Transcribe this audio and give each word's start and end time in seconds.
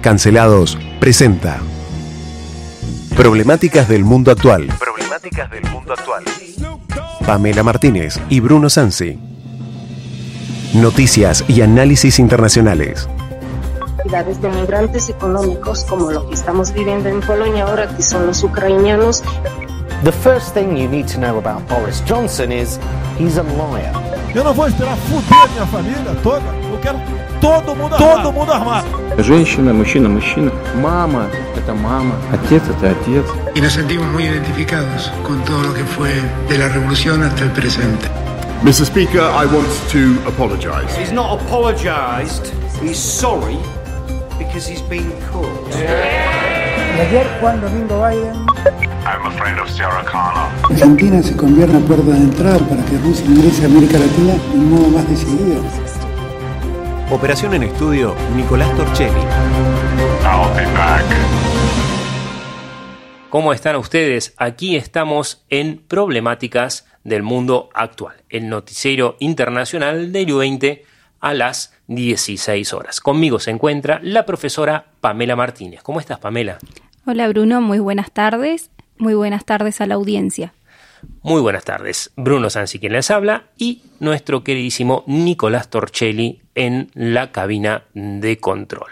Cancelados 0.00 0.78
presenta 1.00 1.58
Problemáticas 3.16 3.88
del 3.88 4.04
mundo 4.04 4.30
actual. 4.30 4.68
Problemáticas 4.78 5.50
del 5.50 5.64
mundo 5.64 5.92
actual. 5.92 6.22
Pamela 7.26 7.64
Martínez 7.64 8.20
y 8.28 8.38
Bruno 8.38 8.70
Sansi. 8.70 9.18
Noticias 10.74 11.44
y 11.48 11.62
análisis 11.62 12.20
internacionales. 12.20 13.08
de 14.40 14.48
migrantes 14.50 15.08
económicos 15.08 15.84
como 15.84 16.12
lo 16.12 16.28
que 16.28 16.34
estamos 16.34 16.72
viviendo 16.72 17.08
en 17.08 17.20
Polonia 17.20 17.64
ahora, 17.64 17.88
que 17.96 18.02
son 18.02 18.28
los 18.28 18.44
ucranianos. 18.44 19.24
The 20.03 20.11
first 20.11 20.53
thing 20.53 20.75
you 20.75 20.87
need 20.87 21.07
to 21.09 21.19
know 21.19 21.37
about 21.37 21.67
Boris 21.67 22.01
Johnson 22.01 22.51
is 22.51 22.79
he's 23.17 23.37
a 23.37 23.43
liar. 23.43 23.93
Eu 24.35 24.43
não 24.43 24.53
vou 24.53 24.67
esperar 24.67 24.97
fuder 24.97 25.49
minha 25.51 25.65
família 25.67 26.15
toda. 26.23 26.43
Eu 26.71 26.79
quero 26.79 26.99
todo 27.39 27.75
mundo 27.75 27.95
armado. 27.95 28.23
Todo 28.23 28.33
mundo 28.33 28.51
armado. 28.51 28.87
Женщина, 29.19 29.73
мужчина, 29.73 30.09
мужчина. 30.09 30.51
Мама – 30.81 31.55
это 31.55 31.73
мама. 31.73 32.15
Отец – 32.33 32.69
это 32.69 32.89
отец. 32.91 33.25
Y 33.55 33.61
nos 33.61 33.73
sentimos 33.73 34.07
muy 34.07 34.23
identificados 34.23 35.11
con 35.23 35.39
todo 35.45 35.61
lo 35.61 35.73
que 35.73 35.83
fue 35.83 36.11
de 36.49 36.57
la 36.57 36.67
revolución 36.69 37.21
hasta 37.23 37.43
el 37.43 37.51
presente. 37.51 38.07
Mr. 38.63 38.85
Speaker, 38.85 39.21
I 39.21 39.45
want 39.45 39.67
to 39.91 40.17
apologize. 40.27 40.95
He's 40.97 41.11
not 41.11 41.39
apologized. 41.41 42.51
He's 42.81 42.97
sorry 42.97 43.59
because 44.39 44.65
he's 44.67 44.81
been 44.89 45.11
caught. 45.31 45.69
Y 46.95 46.99
ayer 46.99 47.27
Juan 47.39 47.61
Domingo 47.61 48.01
Biden 48.01 48.45
I'm 49.08 49.24
a 49.24 49.30
friend 49.30 49.58
of 49.58 49.70
Sarah 49.70 50.04
Connor. 50.04 50.50
Argentina 50.70 51.22
se 51.22 51.34
convierte 51.34 51.74
en 51.74 51.82
puerta 51.84 52.10
de 52.10 52.18
entrada 52.18 52.58
para 52.58 52.84
que 52.84 52.98
Rusia 52.98 53.24
ingrese 53.24 53.62
a 53.62 53.66
América 53.66 53.98
Latina 53.98 54.34
de 54.34 54.58
un 54.58 54.70
modo 54.70 54.88
más 54.88 55.08
decidido. 55.08 55.62
Operación 57.10 57.54
en 57.54 57.62
estudio, 57.62 58.14
Nicolás 58.36 58.70
Torchelli. 58.76 59.18
I'll 60.24 60.54
be 60.54 60.66
back. 60.74 61.06
¿Cómo 63.30 63.54
están 63.54 63.76
ustedes? 63.76 64.34
Aquí 64.36 64.76
estamos 64.76 65.42
en 65.48 65.78
Problemáticas 65.88 66.86
del 67.02 67.22
Mundo 67.22 67.70
Actual, 67.72 68.16
el 68.28 68.50
noticiero 68.50 69.16
internacional 69.20 70.12
del 70.12 70.26
U20 70.26 70.82
a 71.20 71.32
las 71.32 71.72
16 71.86 72.74
horas. 72.74 73.00
Conmigo 73.00 73.38
se 73.38 73.52
encuentra 73.52 74.00
la 74.02 74.26
profesora 74.26 74.84
Pamela 75.00 75.34
Martínez. 75.34 75.82
¿Cómo 75.82 75.98
estás, 75.98 76.18
Pamela? 76.18 76.58
Hola, 77.06 77.26
Bruno. 77.28 77.62
Muy 77.62 77.78
buenas 77.78 78.10
tardes. 78.10 78.70
Muy 78.98 79.14
buenas 79.14 79.44
tardes 79.44 79.80
a 79.80 79.86
la 79.86 79.94
audiencia. 79.94 80.54
Muy 81.22 81.40
buenas 81.40 81.64
tardes. 81.64 82.10
Bruno 82.16 82.50
Sansi 82.50 82.78
quien 82.78 82.92
les 82.92 83.10
habla 83.10 83.44
y 83.56 83.82
nuestro 84.00 84.42
queridísimo 84.42 85.04
Nicolás 85.06 85.70
Torchelli 85.70 86.42
en 86.54 86.90
la 86.94 87.30
cabina 87.30 87.84
de 87.94 88.38
control. 88.38 88.90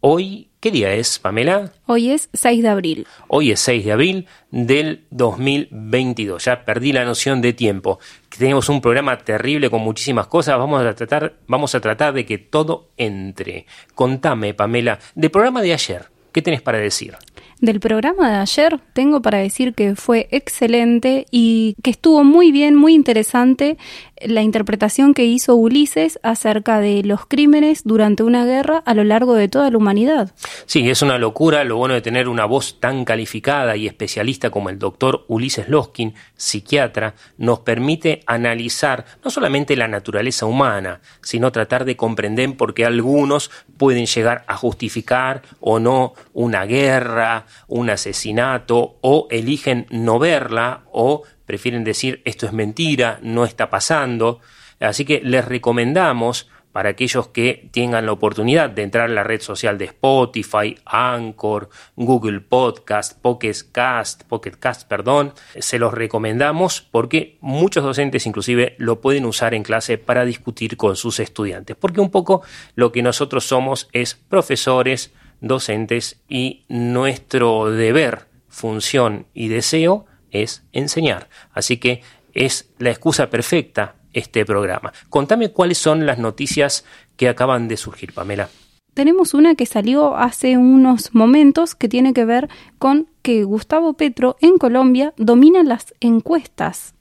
Hoy, 0.00 0.48
¿qué 0.60 0.70
día 0.70 0.92
es, 0.92 1.18
Pamela? 1.18 1.72
Hoy 1.86 2.10
es 2.10 2.28
6 2.32 2.62
de 2.62 2.68
abril. 2.68 3.06
Hoy 3.26 3.50
es 3.50 3.60
6 3.60 3.84
de 3.84 3.92
abril 3.92 4.26
del 4.50 5.04
2022. 5.10 6.44
Ya 6.44 6.64
perdí 6.64 6.92
la 6.92 7.04
noción 7.04 7.40
de 7.40 7.52
tiempo. 7.52 7.98
Tenemos 8.36 8.68
un 8.68 8.80
programa 8.80 9.18
terrible 9.18 9.70
con 9.70 9.80
muchísimas 9.82 10.26
cosas. 10.28 10.58
Vamos 10.58 10.84
a 10.84 10.94
tratar, 10.94 11.34
vamos 11.48 11.74
a 11.74 11.80
tratar 11.80 12.12
de 12.12 12.26
que 12.26 12.38
todo 12.38 12.90
entre. 12.96 13.66
Contame, 13.94 14.54
Pamela, 14.54 14.98
del 15.14 15.30
programa 15.30 15.62
de 15.62 15.72
ayer. 15.72 16.06
¿Qué 16.32 16.42
tenés 16.42 16.62
para 16.62 16.78
decir? 16.78 17.16
Del 17.60 17.80
programa 17.80 18.30
de 18.30 18.36
ayer 18.36 18.80
tengo 18.92 19.20
para 19.20 19.38
decir 19.38 19.74
que 19.74 19.96
fue 19.96 20.28
excelente 20.30 21.26
y 21.32 21.74
que 21.82 21.90
estuvo 21.90 22.22
muy 22.22 22.52
bien, 22.52 22.76
muy 22.76 22.94
interesante 22.94 23.78
la 24.26 24.42
interpretación 24.42 25.14
que 25.14 25.24
hizo 25.24 25.54
Ulises 25.54 26.18
acerca 26.22 26.80
de 26.80 27.02
los 27.02 27.26
crímenes 27.26 27.82
durante 27.84 28.22
una 28.22 28.44
guerra 28.44 28.82
a 28.84 28.94
lo 28.94 29.04
largo 29.04 29.34
de 29.34 29.48
toda 29.48 29.70
la 29.70 29.76
humanidad. 29.76 30.32
Sí, 30.66 30.88
es 30.88 31.02
una 31.02 31.18
locura 31.18 31.64
lo 31.64 31.76
bueno 31.76 31.94
de 31.94 32.00
tener 32.00 32.28
una 32.28 32.44
voz 32.44 32.80
tan 32.80 33.04
calificada 33.04 33.76
y 33.76 33.86
especialista 33.86 34.50
como 34.50 34.70
el 34.70 34.78
doctor 34.78 35.24
Ulises 35.28 35.68
Loskin, 35.68 36.14
psiquiatra, 36.36 37.14
nos 37.36 37.60
permite 37.60 38.22
analizar 38.26 39.04
no 39.24 39.30
solamente 39.30 39.76
la 39.76 39.88
naturaleza 39.88 40.46
humana, 40.46 41.00
sino 41.22 41.52
tratar 41.52 41.84
de 41.84 41.96
comprender 41.96 42.38
por 42.56 42.74
qué 42.74 42.84
algunos 42.84 43.50
pueden 43.76 44.06
llegar 44.06 44.44
a 44.46 44.56
justificar 44.56 45.42
o 45.60 45.80
no 45.80 46.14
una 46.32 46.64
guerra, 46.64 47.46
un 47.66 47.90
asesinato, 47.90 48.98
o 49.00 49.26
eligen 49.30 49.86
no 49.90 50.18
verla 50.18 50.82
o 50.92 51.22
prefieren 51.48 51.82
decir 51.82 52.20
esto 52.26 52.44
es 52.44 52.52
mentira, 52.52 53.20
no 53.22 53.46
está 53.46 53.70
pasando. 53.70 54.40
Así 54.80 55.06
que 55.06 55.22
les 55.24 55.46
recomendamos 55.46 56.50
para 56.72 56.90
aquellos 56.90 57.28
que 57.28 57.70
tengan 57.72 58.04
la 58.04 58.12
oportunidad 58.12 58.68
de 58.68 58.82
entrar 58.82 59.08
en 59.08 59.14
la 59.14 59.24
red 59.24 59.40
social 59.40 59.78
de 59.78 59.86
Spotify, 59.86 60.76
Anchor, 60.84 61.70
Google 61.96 62.40
Podcast, 62.40 63.18
Pocket 63.18 63.54
Cast, 63.72 64.24
Pocket 64.24 64.56
Cast, 64.60 64.86
perdón, 64.86 65.32
se 65.58 65.78
los 65.78 65.94
recomendamos 65.94 66.82
porque 66.82 67.38
muchos 67.40 67.82
docentes 67.82 68.26
inclusive 68.26 68.76
lo 68.76 69.00
pueden 69.00 69.24
usar 69.24 69.54
en 69.54 69.62
clase 69.62 69.96
para 69.96 70.26
discutir 70.26 70.76
con 70.76 70.96
sus 70.96 71.18
estudiantes, 71.18 71.76
porque 71.76 72.02
un 72.02 72.10
poco 72.10 72.42
lo 72.74 72.92
que 72.92 73.02
nosotros 73.02 73.44
somos 73.44 73.88
es 73.92 74.16
profesores, 74.16 75.14
docentes 75.40 76.20
y 76.28 76.66
nuestro 76.68 77.70
deber, 77.70 78.26
función 78.50 79.26
y 79.32 79.48
deseo 79.48 80.04
es 80.30 80.62
enseñar. 80.72 81.28
Así 81.52 81.78
que 81.78 82.02
es 82.34 82.70
la 82.78 82.90
excusa 82.90 83.30
perfecta 83.30 83.96
este 84.12 84.44
programa. 84.44 84.92
Contame 85.10 85.50
cuáles 85.50 85.78
son 85.78 86.06
las 86.06 86.18
noticias 86.18 86.84
que 87.16 87.28
acaban 87.28 87.68
de 87.68 87.76
surgir, 87.76 88.12
Pamela. 88.12 88.48
Tenemos 88.94 89.32
una 89.32 89.54
que 89.54 89.66
salió 89.66 90.16
hace 90.16 90.56
unos 90.56 91.14
momentos 91.14 91.74
que 91.74 91.88
tiene 91.88 92.12
que 92.12 92.24
ver 92.24 92.48
con 92.78 93.08
que 93.22 93.44
Gustavo 93.44 93.92
Petro 93.94 94.36
en 94.40 94.58
Colombia 94.58 95.14
domina 95.16 95.62
las 95.62 95.94
encuestas. 96.00 96.94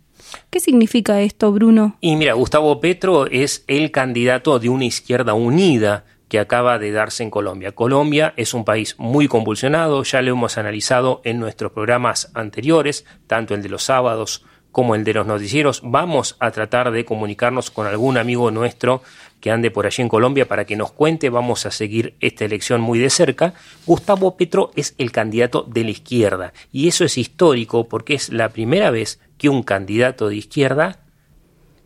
¿Qué 0.50 0.60
significa 0.60 1.22
esto, 1.22 1.52
Bruno? 1.52 1.98
Y 2.02 2.16
mira, 2.16 2.34
Gustavo 2.34 2.80
Petro 2.80 3.28
es 3.28 3.64
el 3.68 3.92
candidato 3.92 4.60
de 4.60 4.70
una 4.70 4.86
izquierda 4.86 5.34
unida 5.34 6.06
que 6.30 6.40
acaba 6.40 6.80
de 6.80 6.92
darse 6.92 7.24
en 7.24 7.30
Colombia. 7.30 7.72
Colombia 7.72 8.34
es 8.38 8.54
un 8.54 8.66
país 8.66 8.96
muy 8.98 9.28
convulsionado, 9.28 10.04
ya 10.04 10.22
lo 10.22 10.32
hemos 10.32 10.58
analizado 10.58 11.22
en 11.24 11.40
nuestros 11.40 11.72
programas 11.72 12.32
anteriores, 12.34 13.06
tanto 13.28 13.54
el 13.54 13.64
de 13.64 13.70
los 13.70 13.84
sábados 13.84 14.46
como 14.72 14.94
el 14.94 15.04
de 15.04 15.14
los 15.14 15.26
noticieros. 15.26 15.82
Vamos 15.84 16.36
a 16.40 16.52
tratar 16.52 16.92
de 16.92 17.06
comunicarnos 17.06 17.72
con 17.72 17.88
algún 17.88 18.18
amigo 18.18 18.52
nuestro 18.52 19.02
que 19.40 19.52
ande 19.52 19.72
por 19.72 19.86
allí 19.86 20.04
en 20.04 20.10
Colombia 20.10 20.48
para 20.48 20.66
que 20.66 20.76
nos 20.76 20.92
cuente. 20.92 21.30
Vamos 21.30 21.66
a 21.66 21.72
seguir 21.72 22.16
esta 22.20 22.46
elección 22.46 22.82
muy 22.82 23.00
de 23.00 23.10
cerca. 23.10 23.54
Gustavo 23.86 24.38
Petro 24.38 24.72
es 24.76 24.94
el 24.98 25.12
candidato 25.12 25.64
de 25.64 25.84
la 25.84 25.92
izquierda 25.92 26.54
y 26.72 26.88
eso 26.88 27.06
es 27.06 27.18
histórico 27.18 27.88
porque 27.88 28.14
es 28.14 28.30
la 28.30 28.50
primera 28.50 28.92
vez 28.92 29.20
que 29.38 29.50
un 29.50 29.64
candidato 29.64 30.30
de 30.30 30.36
izquierda 30.36 31.00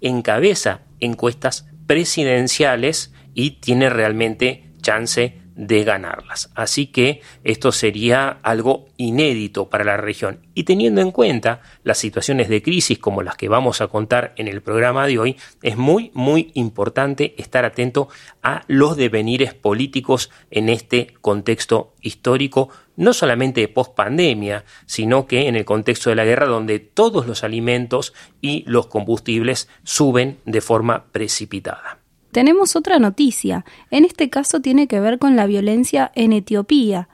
encabeza 0.02 0.82
encuestas 1.00 1.68
presidenciales 1.88 3.14
y 3.34 3.52
tiene 3.62 3.90
realmente 3.90 4.72
chance 4.82 5.42
de 5.56 5.84
ganarlas. 5.84 6.50
Así 6.56 6.88
que 6.88 7.22
esto 7.44 7.72
sería 7.72 8.40
algo 8.42 8.88
inédito 8.98 9.70
para 9.70 9.84
la 9.84 9.98
región. 9.98 10.40
Y 10.54 10.64
teniendo 10.64 11.02
en 11.02 11.12
cuenta 11.12 11.62
las 11.84 11.98
situaciones 11.98 12.50
de 12.50 12.64
crisis 12.64 12.98
como 12.98 13.22
las 13.22 13.36
que 13.36 13.50
vamos 13.50 13.82
a 13.82 13.88
contar 13.88 14.34
en 14.38 14.48
el 14.48 14.62
programa 14.62 15.06
de 15.08 15.20
hoy, 15.20 15.38
es 15.62 15.78
muy, 15.78 16.12
muy 16.14 16.52
importante 16.56 17.36
estar 17.38 17.66
atento 17.66 18.08
a 18.42 18.64
los 18.68 18.98
devenires 18.98 19.54
políticos 19.54 20.32
en 20.50 20.70
este 20.70 21.14
contexto 21.22 21.94
histórico, 22.02 22.70
no 22.96 23.14
solamente 23.14 23.62
de 23.62 23.68
post-pandemia, 23.68 24.66
sino 24.86 25.28
que 25.28 25.48
en 25.48 25.56
el 25.56 25.66
contexto 25.66 26.10
de 26.10 26.16
la 26.16 26.26
guerra 26.26 26.48
donde 26.48 26.80
todos 26.80 27.28
los 27.28 27.44
alimentos 27.44 28.14
y 28.42 28.64
los 28.68 28.88
combustibles 28.88 29.70
suben 29.84 30.40
de 30.46 30.62
forma 30.62 31.06
precipitada. 31.12 32.01
Tenemos 32.32 32.76
otra 32.76 33.00
noticia. 33.00 33.66
En 33.90 34.06
este 34.06 34.30
caso 34.30 34.62
tiene 34.62 34.88
que 34.88 35.00
ver 35.00 35.20
con 35.20 35.36
la 35.36 35.46
violencia 35.46 36.12
en 36.16 36.34
Etiopía. 36.34 37.10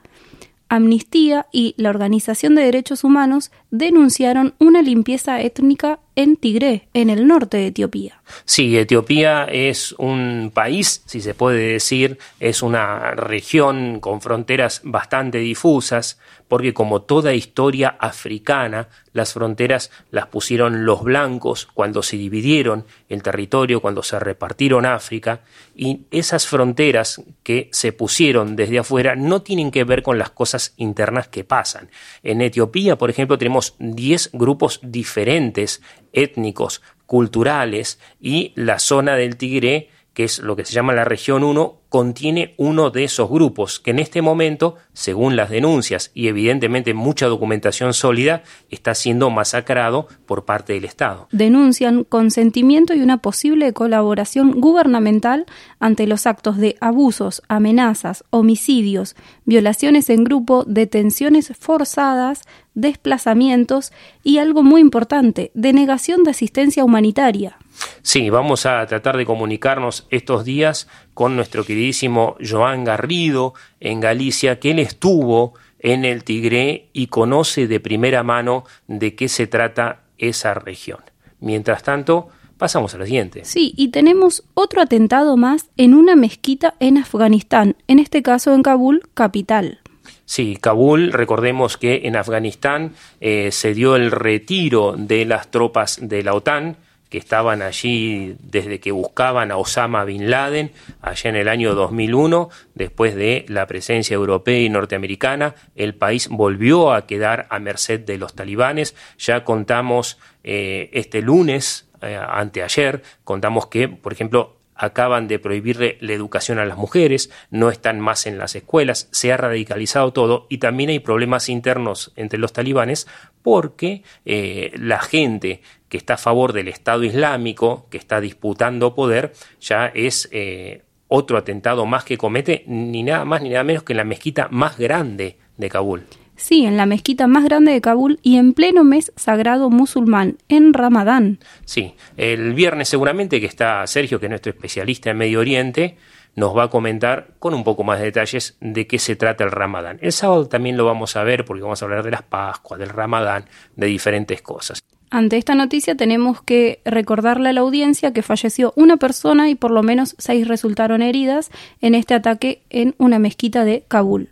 Amnistía 0.68 1.46
y 1.50 1.74
la 1.76 1.90
Organización 1.90 2.54
de 2.54 2.62
Derechos 2.62 3.02
Humanos 3.02 3.50
denunciaron 3.70 4.54
una 4.58 4.82
limpieza 4.82 5.40
étnica 5.40 5.98
en 6.18 6.34
Tigré, 6.34 6.88
en 6.94 7.10
el 7.10 7.28
norte 7.28 7.58
de 7.58 7.68
Etiopía. 7.68 8.20
Sí, 8.44 8.76
Etiopía 8.76 9.44
es 9.44 9.92
un 9.98 10.50
país, 10.52 11.00
si 11.06 11.20
se 11.20 11.32
puede 11.32 11.74
decir, 11.74 12.18
es 12.40 12.60
una 12.60 13.12
región 13.12 14.00
con 14.00 14.20
fronteras 14.20 14.80
bastante 14.82 15.38
difusas, 15.38 16.18
porque 16.48 16.74
como 16.74 17.02
toda 17.02 17.34
historia 17.34 17.94
africana, 18.00 18.88
las 19.12 19.34
fronteras 19.34 19.90
las 20.10 20.26
pusieron 20.26 20.86
los 20.86 21.02
blancos 21.02 21.68
cuando 21.72 22.02
se 22.02 22.16
dividieron 22.16 22.84
el 23.08 23.22
territorio, 23.22 23.80
cuando 23.80 24.02
se 24.02 24.18
repartieron 24.18 24.86
África, 24.86 25.42
y 25.76 26.06
esas 26.10 26.46
fronteras 26.46 27.22
que 27.42 27.68
se 27.72 27.92
pusieron 27.92 28.56
desde 28.56 28.78
afuera 28.78 29.14
no 29.14 29.42
tienen 29.42 29.70
que 29.70 29.84
ver 29.84 30.02
con 30.02 30.18
las 30.18 30.30
cosas 30.30 30.74
internas 30.78 31.28
que 31.28 31.44
pasan. 31.44 31.90
En 32.22 32.40
Etiopía, 32.40 32.96
por 32.96 33.10
ejemplo, 33.10 33.38
tenemos 33.38 33.74
10 33.78 34.30
grupos 34.32 34.80
diferentes 34.82 35.82
étnicos, 36.12 36.82
culturales, 37.06 37.98
y 38.20 38.52
la 38.54 38.78
zona 38.78 39.16
del 39.16 39.36
Tigre 39.36 39.90
que 40.18 40.24
es 40.24 40.40
lo 40.40 40.56
que 40.56 40.64
se 40.64 40.72
llama 40.72 40.94
la 40.94 41.04
región 41.04 41.44
1, 41.44 41.76
contiene 41.88 42.56
uno 42.56 42.90
de 42.90 43.04
esos 43.04 43.30
grupos 43.30 43.78
que 43.78 43.92
en 43.92 44.00
este 44.00 44.20
momento, 44.20 44.74
según 44.92 45.36
las 45.36 45.48
denuncias 45.48 46.10
y 46.12 46.26
evidentemente 46.26 46.92
mucha 46.92 47.28
documentación 47.28 47.94
sólida, 47.94 48.42
está 48.68 48.96
siendo 48.96 49.30
masacrado 49.30 50.08
por 50.26 50.44
parte 50.44 50.72
del 50.72 50.86
Estado. 50.86 51.28
Denuncian 51.30 52.02
consentimiento 52.02 52.94
y 52.94 53.00
una 53.00 53.18
posible 53.18 53.72
colaboración 53.72 54.60
gubernamental 54.60 55.46
ante 55.78 56.08
los 56.08 56.26
actos 56.26 56.56
de 56.56 56.76
abusos, 56.80 57.40
amenazas, 57.46 58.24
homicidios, 58.30 59.14
violaciones 59.44 60.10
en 60.10 60.24
grupo, 60.24 60.64
detenciones 60.66 61.52
forzadas, 61.56 62.42
desplazamientos 62.74 63.92
y 64.24 64.38
algo 64.38 64.64
muy 64.64 64.80
importante, 64.80 65.52
denegación 65.54 66.24
de 66.24 66.32
asistencia 66.32 66.84
humanitaria. 66.84 67.56
Sí, 68.02 68.30
vamos 68.30 68.66
a 68.66 68.84
tratar 68.86 69.16
de 69.16 69.26
comunicarnos 69.26 70.06
estos 70.10 70.44
días 70.44 70.88
con 71.14 71.36
nuestro 71.36 71.64
queridísimo 71.64 72.36
Joan 72.46 72.84
Garrido 72.84 73.54
en 73.80 74.00
Galicia, 74.00 74.58
que 74.58 74.70
él 74.70 74.78
estuvo 74.78 75.54
en 75.78 76.04
el 76.04 76.24
Tigré 76.24 76.88
y 76.92 77.06
conoce 77.08 77.66
de 77.66 77.80
primera 77.80 78.22
mano 78.22 78.64
de 78.86 79.14
qué 79.14 79.28
se 79.28 79.46
trata 79.46 80.00
esa 80.18 80.54
región. 80.54 81.00
Mientras 81.40 81.82
tanto, 81.82 82.28
pasamos 82.56 82.94
a 82.94 82.98
la 82.98 83.06
siguiente. 83.06 83.44
Sí, 83.44 83.72
y 83.76 83.88
tenemos 83.88 84.44
otro 84.54 84.82
atentado 84.82 85.36
más 85.36 85.70
en 85.76 85.94
una 85.94 86.16
mezquita 86.16 86.74
en 86.80 86.98
Afganistán, 86.98 87.76
en 87.86 87.98
este 87.98 88.22
caso 88.22 88.54
en 88.54 88.62
Kabul, 88.62 89.02
capital. 89.14 89.80
Sí, 90.24 90.58
Kabul, 90.60 91.12
recordemos 91.12 91.76
que 91.76 92.02
en 92.04 92.16
Afganistán 92.16 92.92
eh, 93.20 93.50
se 93.50 93.72
dio 93.72 93.96
el 93.96 94.10
retiro 94.10 94.94
de 94.98 95.24
las 95.24 95.50
tropas 95.50 95.98
de 96.02 96.22
la 96.22 96.34
OTAN, 96.34 96.76
que 97.08 97.18
estaban 97.18 97.62
allí 97.62 98.36
desde 98.40 98.80
que 98.80 98.92
buscaban 98.92 99.50
a 99.50 99.56
Osama 99.56 100.04
Bin 100.04 100.30
Laden, 100.30 100.72
allá 101.00 101.30
en 101.30 101.36
el 101.36 101.48
año 101.48 101.74
2001, 101.74 102.50
después 102.74 103.14
de 103.14 103.44
la 103.48 103.66
presencia 103.66 104.14
europea 104.14 104.58
y 104.58 104.68
norteamericana, 104.68 105.54
el 105.74 105.94
país 105.94 106.28
volvió 106.28 106.92
a 106.92 107.06
quedar 107.06 107.46
a 107.50 107.58
merced 107.58 108.00
de 108.00 108.18
los 108.18 108.34
talibanes. 108.34 108.94
Ya 109.18 109.44
contamos 109.44 110.18
eh, 110.44 110.90
este 110.92 111.22
lunes, 111.22 111.88
eh, 112.02 112.18
anteayer, 112.20 113.02
contamos 113.24 113.66
que, 113.66 113.88
por 113.88 114.12
ejemplo, 114.12 114.58
acaban 114.78 115.26
de 115.26 115.40
prohibirle 115.40 115.98
la 116.00 116.12
educación 116.12 116.58
a 116.58 116.64
las 116.64 116.78
mujeres, 116.78 117.30
no 117.50 117.68
están 117.68 117.98
más 118.00 118.26
en 118.26 118.38
las 118.38 118.54
escuelas, 118.54 119.08
se 119.10 119.32
ha 119.32 119.36
radicalizado 119.36 120.12
todo 120.12 120.46
y 120.48 120.58
también 120.58 120.90
hay 120.90 121.00
problemas 121.00 121.48
internos 121.48 122.12
entre 122.14 122.38
los 122.38 122.52
talibanes 122.52 123.08
porque 123.42 124.04
eh, 124.24 124.72
la 124.76 125.00
gente 125.00 125.62
que 125.88 125.96
está 125.96 126.14
a 126.14 126.18
favor 126.18 126.52
del 126.52 126.68
Estado 126.68 127.04
Islámico, 127.04 127.86
que 127.90 127.98
está 127.98 128.20
disputando 128.20 128.94
poder, 128.94 129.32
ya 129.60 129.86
es 129.86 130.28
eh, 130.32 130.82
otro 131.08 131.38
atentado 131.38 131.86
más 131.86 132.04
que 132.04 132.18
comete, 132.18 132.64
ni 132.66 133.02
nada 133.02 133.24
más 133.24 133.42
ni 133.42 133.50
nada 133.50 133.64
menos 133.64 133.82
que 133.82 133.94
la 133.94 134.04
mezquita 134.04 134.48
más 134.50 134.78
grande 134.78 135.38
de 135.56 135.68
Kabul. 135.68 136.04
Sí, 136.36 136.64
en 136.64 136.76
la 136.76 136.86
mezquita 136.86 137.26
más 137.26 137.44
grande 137.44 137.72
de 137.72 137.80
Kabul 137.80 138.20
y 138.22 138.36
en 138.36 138.52
pleno 138.52 138.84
mes 138.84 139.12
sagrado 139.16 139.70
musulmán, 139.70 140.38
en 140.48 140.72
Ramadán. 140.72 141.40
Sí, 141.64 141.94
el 142.16 142.54
viernes 142.54 142.88
seguramente 142.88 143.40
que 143.40 143.46
está 143.46 143.84
Sergio, 143.88 144.20
que 144.20 144.26
es 144.26 144.30
nuestro 144.30 144.50
especialista 144.50 145.10
en 145.10 145.16
Medio 145.16 145.40
Oriente, 145.40 145.96
nos 146.36 146.56
va 146.56 146.64
a 146.64 146.70
comentar 146.70 147.30
con 147.40 147.54
un 147.54 147.64
poco 147.64 147.82
más 147.82 147.98
de 147.98 148.04
detalles 148.04 148.56
de 148.60 148.86
qué 148.86 149.00
se 149.00 149.16
trata 149.16 149.42
el 149.42 149.50
Ramadán. 149.50 149.98
El 150.00 150.12
sábado 150.12 150.46
también 150.46 150.76
lo 150.76 150.84
vamos 150.84 151.16
a 151.16 151.24
ver 151.24 151.44
porque 151.44 151.62
vamos 151.62 151.82
a 151.82 151.86
hablar 151.86 152.04
de 152.04 152.12
las 152.12 152.22
Pascuas, 152.22 152.78
del 152.78 152.90
Ramadán, 152.90 153.46
de 153.74 153.86
diferentes 153.88 154.40
cosas. 154.40 154.84
Ante 155.10 155.38
esta 155.38 155.54
noticia 155.54 155.96
tenemos 155.96 156.42
que 156.42 156.80
recordarle 156.84 157.48
a 157.48 157.52
la 157.52 157.60
audiencia 157.60 158.12
que 158.12 158.22
falleció 158.22 158.74
una 158.76 158.98
persona 158.98 159.48
y 159.48 159.54
por 159.54 159.70
lo 159.70 159.82
menos 159.82 160.14
seis 160.18 160.46
resultaron 160.46 161.00
heridas 161.00 161.50
en 161.80 161.94
este 161.94 162.14
ataque 162.14 162.62
en 162.68 162.94
una 162.98 163.18
mezquita 163.18 163.64
de 163.64 163.84
Kabul. 163.88 164.28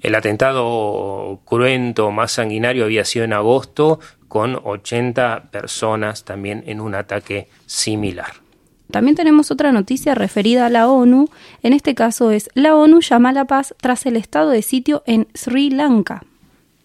El 0.00 0.14
atentado 0.14 1.40
cruento 1.44 2.10
más 2.10 2.32
sanguinario 2.32 2.84
había 2.84 3.04
sido 3.04 3.24
en 3.24 3.32
agosto 3.32 4.00
con 4.26 4.60
80 4.62 5.50
personas 5.50 6.24
también 6.24 6.64
en 6.66 6.80
un 6.80 6.94
ataque 6.94 7.48
similar. 7.66 8.32
También 8.90 9.16
tenemos 9.16 9.50
otra 9.50 9.70
noticia 9.70 10.14
referida 10.14 10.66
a 10.66 10.70
la 10.70 10.88
ONU. 10.88 11.28
En 11.62 11.72
este 11.72 11.94
caso 11.94 12.30
es 12.30 12.48
la 12.54 12.74
ONU 12.74 13.00
llama 13.00 13.30
a 13.30 13.32
la 13.32 13.44
paz 13.44 13.74
tras 13.80 14.06
el 14.06 14.16
estado 14.16 14.50
de 14.50 14.62
sitio 14.62 15.02
en 15.06 15.28
Sri 15.34 15.70
Lanka. 15.70 16.22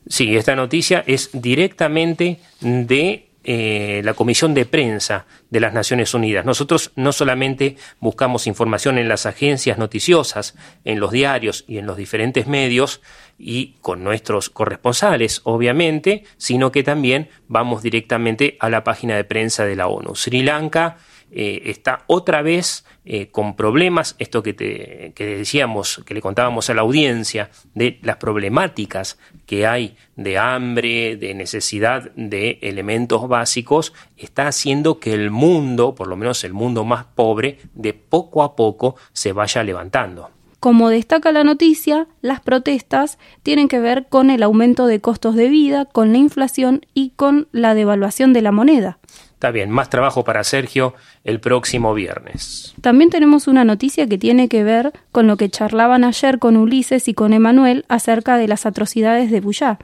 Sí, 0.07 0.35
esta 0.35 0.55
noticia 0.55 1.03
es 1.07 1.29
directamente 1.33 2.39
de 2.59 3.27
eh, 3.45 4.01
la 4.05 4.13
Comisión 4.13 4.53
de 4.53 4.65
Prensa 4.65 5.25
de 5.49 5.59
las 5.59 5.73
Naciones 5.73 6.13
Unidas. 6.13 6.45
Nosotros 6.45 6.91
no 6.95 7.11
solamente 7.11 7.75
buscamos 7.99 8.47
información 8.47 8.97
en 8.97 9.09
las 9.09 9.25
agencias 9.25 9.77
noticiosas, 9.77 10.55
en 10.85 11.01
los 11.01 11.11
diarios 11.11 11.65
y 11.67 11.77
en 11.77 11.85
los 11.85 11.97
diferentes 11.97 12.47
medios, 12.47 13.01
y 13.37 13.75
con 13.81 14.01
nuestros 14.03 14.49
corresponsales, 14.49 15.41
obviamente, 15.43 16.23
sino 16.37 16.71
que 16.71 16.83
también 16.83 17.29
vamos 17.49 17.83
directamente 17.83 18.55
a 18.61 18.69
la 18.69 18.85
página 18.85 19.17
de 19.17 19.25
prensa 19.25 19.65
de 19.65 19.75
la 19.75 19.87
ONU. 19.87 20.15
Sri 20.15 20.41
Lanka 20.41 20.97
eh, 21.35 21.71
está 21.71 22.03
otra 22.07 22.43
vez 22.43 22.85
eh, 23.05 23.31
con 23.31 23.55
problemas, 23.55 24.15
esto 24.19 24.43
que, 24.43 24.53
te, 24.53 25.13
que 25.15 25.25
decíamos, 25.25 26.03
que 26.05 26.13
le 26.13 26.21
contábamos 26.21 26.69
a 26.69 26.75
la 26.75 26.81
audiencia, 26.81 27.49
de 27.73 27.99
las 28.03 28.17
problemáticas 28.17 29.17
que 29.47 29.65
hay 29.65 29.97
de 30.15 30.37
hambre, 30.37 31.17
de 31.17 31.33
necesidad 31.33 32.11
de 32.11 32.59
elementos 32.61 33.27
básicos, 33.27 33.93
está 34.15 34.47
haciendo 34.47 34.99
que 34.99 35.13
el 35.13 35.31
mundo, 35.31 35.95
por 35.95 36.07
lo 36.07 36.15
menos 36.15 36.43
el 36.43 36.53
mundo 36.53 36.85
más 36.85 37.05
pobre, 37.05 37.57
de 37.73 37.93
poco 37.93 38.43
a 38.43 38.55
poco 38.55 38.95
se 39.11 39.33
vaya 39.33 39.63
levantando. 39.63 40.29
Como 40.59 40.89
destaca 40.89 41.33
la 41.33 41.43
noticia, 41.43 42.07
las 42.21 42.39
protestas 42.39 43.17
tienen 43.41 43.67
que 43.67 43.79
ver 43.79 44.07
con 44.07 44.29
el 44.29 44.43
aumento 44.43 44.85
de 44.85 45.01
costos 45.01 45.35
de 45.35 45.49
vida, 45.49 45.83
con 45.83 46.13
la 46.13 46.19
inflación 46.19 46.85
y 46.93 47.09
con 47.17 47.49
la 47.51 47.73
devaluación 47.73 48.31
de 48.31 48.43
la 48.43 48.53
moneda. 48.53 48.97
Está 49.43 49.51
bien, 49.51 49.71
más 49.71 49.89
trabajo 49.89 50.23
para 50.23 50.41
Sergio 50.45 50.93
el 51.25 51.41
próximo 51.41 51.93
viernes. 51.93 52.73
También 52.79 53.09
tenemos 53.09 53.49
una 53.49 53.65
noticia 53.65 54.07
que 54.07 54.17
tiene 54.17 54.47
que 54.47 54.63
ver 54.63 54.93
con 55.11 55.27
lo 55.27 55.35
que 55.35 55.49
charlaban 55.49 56.05
ayer 56.05 56.39
con 56.39 56.55
Ulises 56.55 57.09
y 57.09 57.13
con 57.13 57.33
Emanuel 57.33 57.83
acerca 57.89 58.37
de 58.37 58.47
las 58.47 58.65
atrocidades 58.65 59.31
de 59.31 59.41
Buyá. 59.41 59.79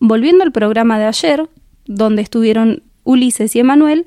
Volviendo 0.00 0.42
al 0.42 0.52
programa 0.52 0.98
de 0.98 1.04
ayer, 1.04 1.46
donde 1.84 2.22
estuvieron 2.22 2.82
Ulises 3.04 3.54
y 3.54 3.58
Emanuel, 3.58 4.06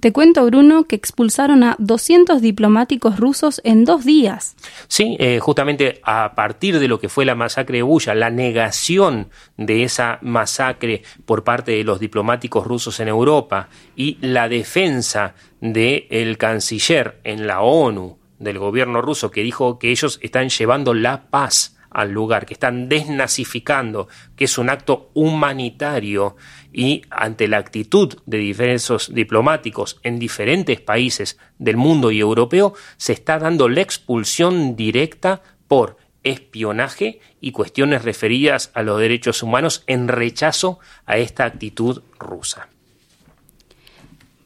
te 0.00 0.12
cuento, 0.12 0.44
Bruno, 0.46 0.84
que 0.84 0.96
expulsaron 0.96 1.62
a 1.62 1.76
200 1.78 2.40
diplomáticos 2.40 3.18
rusos 3.18 3.60
en 3.64 3.84
dos 3.84 4.04
días. 4.04 4.56
Sí, 4.88 5.16
eh, 5.20 5.38
justamente 5.40 6.00
a 6.02 6.34
partir 6.34 6.78
de 6.78 6.88
lo 6.88 6.98
que 6.98 7.08
fue 7.08 7.24
la 7.24 7.34
masacre 7.34 7.78
de 7.78 7.82
Buya, 7.82 8.14
la 8.14 8.30
negación 8.30 9.28
de 9.56 9.84
esa 9.84 10.18
masacre 10.22 11.02
por 11.26 11.44
parte 11.44 11.72
de 11.72 11.84
los 11.84 12.00
diplomáticos 12.00 12.66
rusos 12.66 12.98
en 13.00 13.08
Europa 13.08 13.68
y 13.94 14.18
la 14.20 14.48
defensa 14.48 15.34
del 15.60 16.38
canciller 16.38 17.20
en 17.24 17.46
la 17.46 17.60
ONU 17.60 18.18
del 18.38 18.58
gobierno 18.58 19.02
ruso 19.02 19.30
que 19.30 19.42
dijo 19.42 19.78
que 19.78 19.90
ellos 19.90 20.18
están 20.22 20.48
llevando 20.48 20.94
la 20.94 21.28
paz 21.28 21.76
al 21.90 22.12
lugar, 22.12 22.46
que 22.46 22.54
están 22.54 22.88
desnazificando, 22.88 24.08
que 24.36 24.44
es 24.44 24.58
un 24.58 24.70
acto 24.70 25.10
humanitario 25.14 26.36
y 26.72 27.02
ante 27.10 27.48
la 27.48 27.58
actitud 27.58 28.16
de 28.26 28.38
diversos 28.38 29.12
diplomáticos 29.12 29.98
en 30.02 30.18
diferentes 30.18 30.80
países 30.80 31.38
del 31.58 31.76
mundo 31.76 32.10
y 32.10 32.20
europeo, 32.20 32.74
se 32.96 33.12
está 33.12 33.38
dando 33.38 33.68
la 33.68 33.80
expulsión 33.80 34.76
directa 34.76 35.42
por 35.66 35.96
espionaje 36.22 37.20
y 37.40 37.52
cuestiones 37.52 38.04
referidas 38.04 38.70
a 38.74 38.82
los 38.82 38.98
derechos 39.00 39.42
humanos 39.42 39.84
en 39.86 40.08
rechazo 40.08 40.78
a 41.06 41.16
esta 41.16 41.44
actitud 41.44 42.02
rusa. 42.18 42.68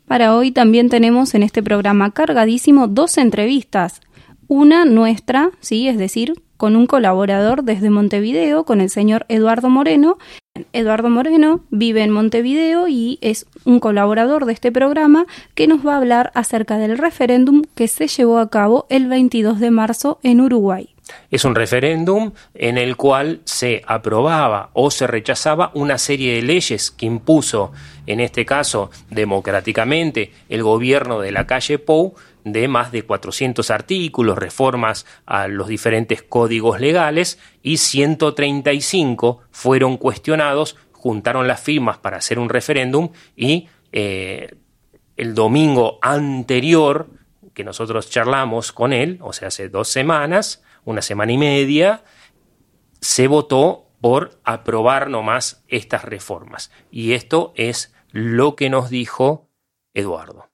Para 0.06 0.36
hoy 0.36 0.52
también 0.52 0.88
tenemos 0.90 1.34
en 1.34 1.42
este 1.42 1.62
programa 1.62 2.10
cargadísimo 2.12 2.88
dos 2.88 3.18
entrevistas. 3.18 4.00
Una 4.48 4.84
nuestra, 4.84 5.50
sí, 5.60 5.88
es 5.88 5.96
decir, 5.96 6.34
con 6.56 6.76
un 6.76 6.86
colaborador 6.86 7.64
desde 7.64 7.90
Montevideo, 7.90 8.64
con 8.64 8.80
el 8.80 8.90
señor 8.90 9.26
Eduardo 9.28 9.70
Moreno. 9.70 10.18
Eduardo 10.72 11.10
Moreno 11.10 11.64
vive 11.70 12.02
en 12.02 12.10
Montevideo 12.10 12.86
y 12.86 13.18
es 13.20 13.46
un 13.64 13.80
colaborador 13.80 14.46
de 14.46 14.52
este 14.52 14.70
programa 14.70 15.26
que 15.54 15.66
nos 15.66 15.84
va 15.84 15.94
a 15.94 15.98
hablar 15.98 16.30
acerca 16.34 16.78
del 16.78 16.96
referéndum 16.96 17.62
que 17.74 17.88
se 17.88 18.06
llevó 18.06 18.38
a 18.38 18.50
cabo 18.50 18.86
el 18.88 19.08
22 19.08 19.58
de 19.58 19.70
marzo 19.72 20.20
en 20.22 20.40
Uruguay. 20.40 20.94
Es 21.30 21.44
un 21.44 21.54
referéndum 21.54 22.32
en 22.54 22.78
el 22.78 22.96
cual 22.96 23.40
se 23.44 23.82
aprobaba 23.86 24.70
o 24.72 24.90
se 24.90 25.06
rechazaba 25.06 25.70
una 25.74 25.98
serie 25.98 26.34
de 26.34 26.42
leyes 26.42 26.90
que 26.90 27.06
impuso, 27.06 27.72
en 28.06 28.20
este 28.20 28.46
caso 28.46 28.90
democráticamente, 29.10 30.32
el 30.48 30.62
gobierno 30.62 31.20
de 31.20 31.32
la 31.32 31.46
calle 31.46 31.78
Pou 31.78 32.14
de 32.44 32.68
más 32.68 32.92
de 32.92 33.02
400 33.02 33.70
artículos, 33.70 34.38
reformas 34.38 35.06
a 35.26 35.48
los 35.48 35.68
diferentes 35.68 36.22
códigos 36.22 36.78
legales 36.78 37.38
y 37.62 37.78
135 37.78 39.40
fueron 39.50 39.96
cuestionados, 39.96 40.76
juntaron 40.92 41.48
las 41.48 41.60
firmas 41.60 41.98
para 41.98 42.18
hacer 42.18 42.38
un 42.38 42.48
referéndum 42.48 43.10
y 43.34 43.68
eh, 43.92 44.56
el 45.16 45.34
domingo 45.34 45.98
anterior 46.02 47.08
que 47.54 47.64
nosotros 47.64 48.10
charlamos 48.10 48.72
con 48.72 48.92
él, 48.92 49.18
o 49.22 49.32
sea, 49.32 49.48
hace 49.48 49.68
dos 49.68 49.88
semanas, 49.88 50.62
una 50.84 51.02
semana 51.02 51.32
y 51.32 51.38
media, 51.38 52.02
se 53.00 53.26
votó 53.28 53.86
por 54.00 54.40
aprobar 54.44 55.08
nomás 55.08 55.64
estas 55.68 56.04
reformas. 56.04 56.70
Y 56.90 57.12
esto 57.12 57.52
es 57.54 57.94
lo 58.10 58.56
que 58.56 58.68
nos 58.68 58.90
dijo 58.90 59.48
Eduardo. 59.94 60.53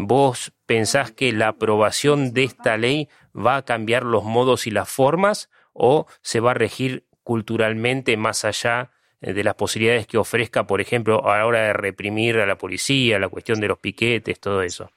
¿Vos 0.00 0.52
pensás 0.64 1.10
que 1.10 1.32
la 1.32 1.48
aprobación 1.48 2.32
de 2.32 2.44
esta 2.44 2.76
ley 2.76 3.08
va 3.34 3.56
a 3.56 3.64
cambiar 3.64 4.04
los 4.04 4.22
modos 4.22 4.68
y 4.68 4.70
las 4.70 4.88
formas 4.88 5.50
o 5.72 6.06
se 6.22 6.38
va 6.38 6.52
a 6.52 6.54
regir 6.54 7.08
culturalmente 7.24 8.16
más 8.16 8.44
allá 8.44 8.92
eh, 9.20 9.32
de 9.32 9.42
las 9.42 9.56
posibilidades 9.56 10.06
que 10.06 10.16
ofrezca, 10.16 10.68
por 10.68 10.80
ejemplo, 10.80 11.28
a 11.28 11.38
la 11.38 11.46
hora 11.46 11.62
de 11.62 11.72
reprimir 11.72 12.36
a 12.38 12.46
la 12.46 12.56
policía, 12.56 13.18
la 13.18 13.28
cuestión 13.28 13.58
de 13.58 13.66
los 13.66 13.80
piquetes, 13.80 14.38
todo 14.38 14.62
eso? 14.62 14.88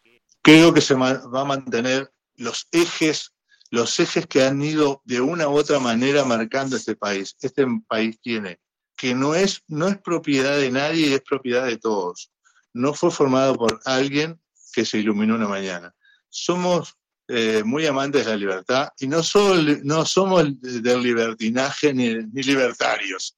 Creo 0.44 0.72
que 0.72 0.82
se 0.82 0.94
va 0.94 1.20
a 1.34 1.46
mantener 1.46 2.12
los 2.36 2.68
ejes, 2.72 3.34
los 3.72 4.00
ejes 4.00 4.28
que 4.28 4.44
han 4.44 4.62
ido 4.62 5.02
de 5.06 5.20
una 5.20 5.50
u 5.50 5.58
otra 5.58 5.80
manera 5.80 6.26
marcando 6.26 6.76
este 6.76 6.96
país. 6.96 7.36
Este 7.42 7.66
país 7.88 8.22
tiene 8.22 8.60
que 8.96 9.16
no 9.16 9.34
es, 9.34 9.64
no 9.68 9.88
es 9.88 9.98
propiedad 9.98 10.60
de 10.60 10.70
nadie, 10.70 11.16
es 11.16 11.22
propiedad 11.22 11.66
de 11.66 11.78
todos. 11.78 12.32
No 12.72 12.94
fue 12.94 13.10
formado 13.10 13.56
por 13.56 13.80
alguien 13.86 14.40
que 14.72 14.86
se 14.86 15.00
iluminó 15.00 15.36
una 15.36 15.48
mañana. 15.48 15.94
Somos 16.30 16.96
eh, 17.28 17.64
muy 17.64 17.86
amantes 17.86 18.26
de 18.26 18.32
la 18.32 18.38
libertad 18.38 18.90
y 19.00 19.08
no, 19.08 19.24
solo, 19.24 19.78
no 19.84 20.06
somos 20.06 20.46
del 20.62 21.02
libertinaje 21.02 21.94
ni, 21.94 22.16
ni 22.16 22.44
libertarios 22.44 23.38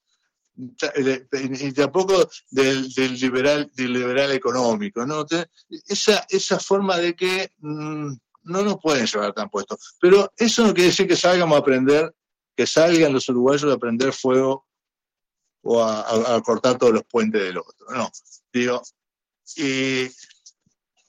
y 0.55 1.71
tampoco 1.71 2.29
del, 2.51 2.93
del, 2.93 3.19
liberal, 3.19 3.71
del 3.73 3.93
liberal 3.93 4.31
económico. 4.31 5.05
¿no? 5.05 5.25
Esa, 5.87 6.25
esa 6.29 6.59
forma 6.59 6.97
de 6.97 7.15
que 7.15 7.51
mm, 7.59 8.13
no 8.43 8.63
nos 8.63 8.77
pueden 8.79 9.05
llevar 9.05 9.33
tan 9.33 9.49
puestos. 9.49 9.95
Pero 9.99 10.31
eso 10.37 10.65
no 10.65 10.73
quiere 10.73 10.89
decir 10.89 11.07
que 11.07 11.15
salgamos 11.15 11.55
a 11.55 11.59
aprender, 11.59 12.13
que 12.55 12.67
salgan 12.67 13.13
los 13.13 13.27
uruguayos 13.29 13.71
a 13.71 13.75
aprender 13.75 14.13
fuego 14.13 14.67
o 15.63 15.81
a, 15.81 16.41
cortar 16.43 16.77
todos 16.77 16.93
los 16.93 17.03
puentes 17.05 17.41
del 17.41 17.57
otro. 17.57 17.87
No, 17.89 18.11
digo, 18.51 18.81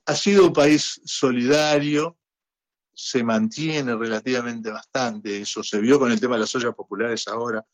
ha 0.06 0.14
sido 0.14 0.46
un 0.46 0.52
país 0.52 1.00
solidario, 1.04 2.18
se 2.94 3.24
mantiene 3.24 3.96
relativamente 3.96 4.70
bastante, 4.70 5.40
eso 5.40 5.62
se 5.62 5.80
vio 5.80 5.98
con 5.98 6.12
el 6.12 6.20
tema 6.20 6.34
de 6.34 6.40
las 6.40 6.54
ollas 6.54 6.74
populares 6.74 7.26
ahora, 7.26 7.64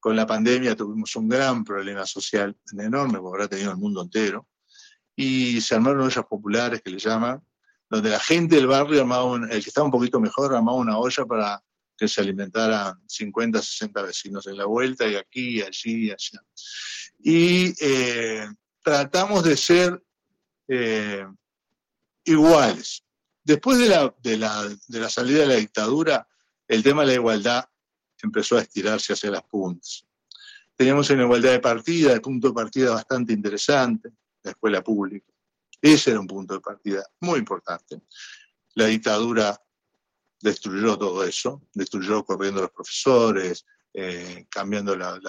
con 0.00 0.16
la 0.16 0.26
pandemia 0.26 0.74
tuvimos 0.74 1.14
un 1.16 1.28
gran 1.28 1.64
problema 1.64 2.06
social, 2.06 2.56
enorme, 2.78 3.18
porque 3.18 3.36
habrá 3.36 3.48
tenido 3.48 3.70
el 3.72 3.76
mundo 3.76 4.02
entero, 4.02 4.48
y 5.14 5.60
se 5.60 5.74
armaron 5.74 6.02
ollas 6.02 6.24
populares 6.24 6.80
que 6.82 6.90
le 6.90 6.98
llaman, 6.98 7.42
donde 7.88 8.10
la 8.10 8.20
gente 8.20 8.56
del 8.56 8.66
barrio 8.66 9.02
armaba, 9.02 9.36
el 9.50 9.62
que 9.62 9.68
estaba 9.68 9.84
un 9.84 9.92
poquito 9.92 10.18
mejor, 10.18 10.54
armaba 10.54 10.78
una 10.78 10.98
olla 10.98 11.26
para 11.26 11.62
que 11.96 12.08
se 12.08 12.20
alimentaran 12.22 13.00
50, 13.06 13.60
60 13.60 14.02
vecinos 14.02 14.46
en 14.46 14.56
la 14.56 14.64
vuelta, 14.64 15.06
y 15.06 15.14
aquí, 15.14 15.60
allí, 15.60 16.06
y 16.06 16.10
allá. 16.10 16.42
Y 17.22 17.74
eh, 17.80 18.48
tratamos 18.82 19.44
de 19.44 19.56
ser 19.56 20.02
eh, 20.68 21.26
iguales. 22.24 23.04
Después 23.44 23.78
de 23.78 23.88
la, 23.88 24.14
de, 24.22 24.36
la, 24.36 24.68
de 24.86 25.00
la 25.00 25.08
salida 25.08 25.40
de 25.40 25.46
la 25.46 25.56
dictadura, 25.56 26.28
el 26.68 26.82
tema 26.82 27.02
de 27.02 27.08
la 27.08 27.14
igualdad 27.14 27.64
empezó 28.22 28.56
a 28.56 28.62
estirarse 28.62 29.12
hacia 29.12 29.30
las 29.30 29.42
puntas. 29.42 30.06
Teníamos 30.76 31.10
una 31.10 31.24
igualdad 31.24 31.52
de 31.52 31.60
partida, 31.60 32.12
de 32.12 32.20
punto 32.20 32.48
de 32.48 32.54
partida 32.54 32.92
bastante 32.92 33.32
interesante, 33.32 34.10
la 34.42 34.52
escuela 34.52 34.82
pública. 34.82 35.32
Ese 35.80 36.10
era 36.10 36.20
un 36.20 36.26
punto 36.26 36.54
de 36.54 36.60
partida 36.60 37.04
muy 37.20 37.40
importante. 37.40 38.02
La 38.74 38.86
dictadura 38.86 39.60
destruyó 40.40 40.96
todo 40.96 41.24
eso, 41.24 41.62
destruyó 41.74 42.24
corriendo 42.24 42.62
los 42.62 42.70
profesores, 42.70 43.64
eh, 43.92 44.46
cambiando, 44.48 44.96
la, 44.96 45.20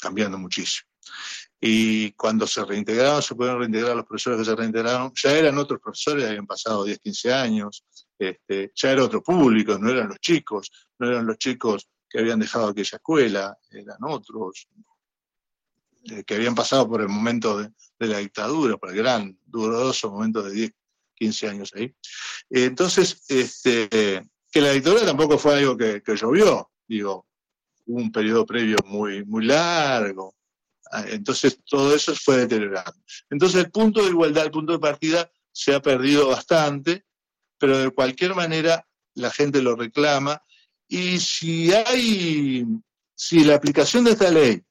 cambiando 0.00 0.38
muchísimo. 0.38 0.87
Y 1.60 2.12
cuando 2.12 2.46
se 2.46 2.64
reintegraron, 2.64 3.22
se 3.22 3.34
pudieron 3.34 3.60
reintegrar 3.60 3.96
los 3.96 4.06
profesores 4.06 4.38
que 4.38 4.44
se 4.44 4.54
reintegraron, 4.54 5.12
ya 5.14 5.32
eran 5.32 5.58
otros 5.58 5.80
profesores, 5.80 6.26
habían 6.26 6.46
pasado 6.46 6.84
10, 6.84 7.00
15 7.00 7.32
años, 7.32 7.84
este, 8.18 8.72
ya 8.74 8.92
era 8.92 9.04
otro 9.04 9.22
público, 9.22 9.76
no 9.78 9.90
eran 9.90 10.08
los 10.08 10.20
chicos, 10.20 10.70
no 10.98 11.08
eran 11.08 11.26
los 11.26 11.36
chicos 11.38 11.88
que 12.08 12.20
habían 12.20 12.38
dejado 12.38 12.68
aquella 12.68 12.96
escuela, 12.96 13.58
eran 13.70 13.98
otros, 14.02 14.68
eh, 16.04 16.24
que 16.24 16.34
habían 16.36 16.54
pasado 16.54 16.88
por 16.88 17.00
el 17.00 17.08
momento 17.08 17.58
de, 17.58 17.70
la 18.06 18.18
dictadura, 18.18 18.76
por 18.76 18.90
el 18.90 18.96
gran, 18.96 19.38
doloroso 19.44 20.10
momento 20.10 20.42
de 20.42 20.52
10, 20.52 20.72
15 21.14 21.48
años 21.48 21.72
ahí. 21.74 21.92
Entonces, 22.48 23.24
este, 23.28 24.22
que 24.50 24.60
la 24.60 24.70
dictadura 24.70 25.04
tampoco 25.04 25.38
fue 25.38 25.58
algo 25.58 25.76
que, 25.76 26.02
llovió, 26.06 26.70
digo, 26.86 27.26
hubo 27.86 27.98
un 27.98 28.12
periodo 28.12 28.46
previo 28.46 28.76
muy, 28.86 29.24
muy 29.24 29.44
largo, 29.44 30.34
entonces 31.08 31.58
todo 31.64 31.94
eso 31.94 32.14
fue 32.14 32.38
deteriorando. 32.38 32.94
Entonces 33.30 33.64
el 33.64 33.70
punto 33.70 34.02
de 34.02 34.10
igualdad, 34.10 34.46
el 34.46 34.50
punto 34.50 34.72
de 34.72 34.78
partida 34.78 35.30
se 35.52 35.74
ha 35.74 35.80
perdido 35.80 36.28
bastante, 36.28 37.04
pero 37.58 37.78
de 37.78 37.90
cualquier 37.90 38.34
manera 38.34 38.86
la 39.14 39.30
gente 39.30 39.62
lo 39.62 39.74
reclama 39.74 40.42
y 40.86 41.18
si 41.18 41.72
hay, 41.72 42.64
si 43.14 43.44
la 43.44 43.56
aplicación 43.56 44.04
de 44.04 44.12
esta 44.12 44.30
ley, 44.30 44.62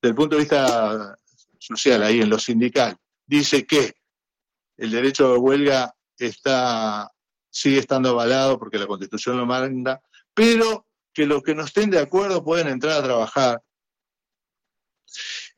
desde 0.00 0.10
el 0.10 0.14
punto 0.14 0.36
de 0.36 0.42
vista 0.42 1.16
social, 1.58 2.02
ahí 2.02 2.20
en 2.20 2.30
lo 2.30 2.38
sindical, 2.38 2.96
dice 3.26 3.66
que 3.66 3.94
el 4.76 4.90
derecho 4.90 5.32
de 5.32 5.38
huelga 5.38 5.94
está, 6.16 7.10
sigue 7.50 7.78
estando 7.78 8.10
avalado 8.10 8.58
porque 8.58 8.78
la 8.78 8.86
Constitución 8.86 9.36
lo 9.36 9.46
manda, 9.46 10.00
pero 10.34 10.86
que 11.12 11.26
los 11.26 11.42
que 11.42 11.54
no 11.54 11.64
estén 11.64 11.90
de 11.90 12.00
acuerdo 12.00 12.44
pueden 12.44 12.68
entrar 12.68 12.98
a 12.98 13.02
trabajar 13.02 13.62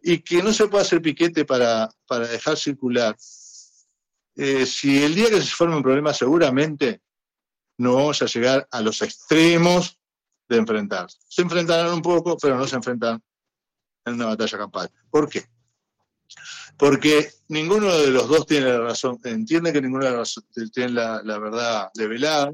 y 0.02 0.18
que 0.20 0.42
no 0.42 0.52
se 0.52 0.68
puede 0.68 0.82
hacer 0.82 1.02
piquete 1.02 1.44
para, 1.44 1.88
para 2.06 2.28
dejar 2.28 2.56
circular. 2.56 3.16
Eh, 4.36 4.64
si 4.66 5.02
el 5.02 5.14
día 5.14 5.28
que 5.28 5.40
se 5.40 5.54
forme 5.54 5.76
un 5.76 5.82
problema, 5.82 6.14
seguramente 6.14 7.02
no 7.78 7.94
vamos 7.94 8.20
a 8.22 8.26
llegar 8.26 8.66
a 8.70 8.80
los 8.80 9.02
extremos 9.02 9.98
de 10.48 10.56
enfrentar. 10.56 11.08
Se 11.28 11.42
enfrentarán 11.42 11.92
un 11.92 12.02
poco, 12.02 12.36
pero 12.36 12.56
no 12.56 12.66
se 12.66 12.76
enfrentan 12.76 13.22
en 14.04 14.14
una 14.14 14.26
batalla 14.26 14.58
campal. 14.58 14.90
¿Por 15.10 15.28
qué? 15.28 15.44
Porque 16.76 17.30
ninguno 17.48 17.94
de 17.96 18.08
los 18.08 18.28
dos 18.28 18.46
tiene 18.46 18.66
la 18.66 18.80
razón, 18.80 19.18
entiende 19.24 19.72
que 19.72 19.82
ninguno 19.82 20.04
de 20.06 20.12
los 20.12 20.34
dos 20.34 20.70
tiene 20.72 20.92
la, 20.92 21.38
verdad 21.38 21.90
develada. 21.94 22.52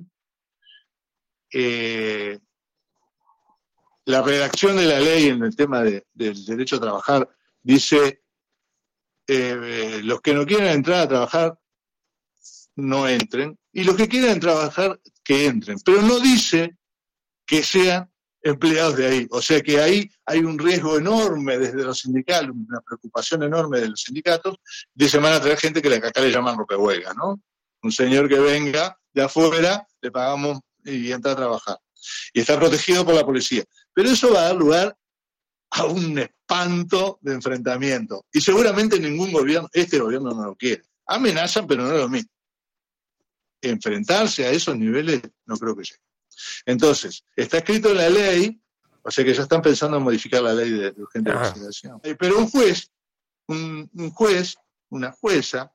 Eh, 1.53 2.38
la 4.07 4.23
redacción 4.23 4.77
de 4.77 4.87
la 4.87 5.01
ley 5.01 5.27
en 5.27 5.43
el 5.43 5.55
tema 5.55 5.83
del 5.83 6.05
derecho 6.47 6.77
a 6.77 6.81
trabajar 6.81 7.29
dice, 7.63 8.23
eh, 9.27 10.01
los 10.05 10.21
que 10.21 10.33
no 10.33 10.47
quieren 10.47 10.69
entrar 10.69 11.01
a 11.01 11.09
trabajar, 11.09 11.59
no 12.77 13.09
entren, 13.09 13.59
y 13.73 13.83
los 13.83 13.97
que 13.97 14.09
quieran 14.09 14.39
trabajar, 14.39 15.01
que 15.25 15.47
entren. 15.47 15.79
Pero 15.85 16.03
no 16.03 16.21
dice 16.21 16.77
que 17.45 17.65
sean 17.65 18.09
empleados 18.43 18.97
de 18.97 19.07
ahí. 19.07 19.27
O 19.31 19.43
sea 19.43 19.61
que 19.61 19.81
ahí 19.81 20.09
hay 20.25 20.39
un 20.39 20.57
riesgo 20.57 20.99
enorme 20.99 21.59
desde 21.59 21.83
los 21.83 21.99
sindicatos, 21.99 22.51
una 22.51 22.81
preocupación 22.83 23.43
enorme 23.43 23.81
de 23.81 23.89
los 23.89 24.03
sindicatos, 24.03 24.57
de 24.95 25.09
se 25.09 25.19
van 25.19 25.33
a 25.33 25.41
traer 25.41 25.59
gente 25.59 25.83
que 25.83 25.93
acá 25.93 26.21
le 26.21 26.31
llaman 26.31 26.57
ropehuelga, 26.57 27.13
¿no? 27.15 27.43
Un 27.83 27.91
señor 27.91 28.29
que 28.29 28.39
venga 28.39 28.97
de 29.13 29.23
afuera, 29.23 29.85
le 30.01 30.13
pagamos 30.13 30.61
y 30.85 31.11
entra 31.11 31.33
a 31.33 31.37
trabajar. 31.37 31.79
Y 32.33 32.41
está 32.41 32.59
protegido 32.59 33.05
por 33.05 33.15
la 33.15 33.25
policía. 33.25 33.65
Pero 33.93 34.11
eso 34.11 34.33
va 34.33 34.41
a 34.41 34.45
dar 34.49 34.57
lugar 34.57 34.97
a 35.71 35.85
un 35.85 36.19
espanto 36.19 37.19
de 37.21 37.35
enfrentamiento. 37.35 38.25
Y 38.33 38.41
seguramente 38.41 39.00
ningún 39.00 39.33
gobierno, 39.33 39.69
este 39.73 39.99
gobierno 39.99 40.31
no 40.31 40.45
lo 40.45 40.57
quiere. 40.57 40.83
Amenazan, 41.07 41.67
pero 41.67 41.83
no 41.83 41.93
es 41.93 42.00
lo 42.00 42.09
mismo 42.09 42.31
enfrentarse 43.71 44.47
a 44.47 44.50
esos 44.50 44.76
niveles, 44.76 45.23
no 45.45 45.57
creo 45.57 45.76
que 45.76 45.85
llegue. 45.85 46.03
Entonces, 46.65 47.25
está 47.35 47.59
escrito 47.59 47.91
en 47.91 47.97
la 47.97 48.11
ley, 48.11 48.61
o 49.03 49.11
sea 49.11 49.25
que 49.25 49.35
ya 49.35 49.43
están 49.43 49.62
pensando 49.62 49.97
en 49.97 50.03
modificar 50.03 50.43
la 50.43 50.55
ley 50.55 50.71
de, 50.71 50.88
urgente 50.97 51.31
investigación. 51.31 52.00
Eh, 52.03 52.15
pero 52.19 52.38
un 52.38 52.49
juez, 52.49 52.91
un, 53.49 53.88
juez, 54.12 54.57
una 54.91 55.12
jueza, 55.12 55.73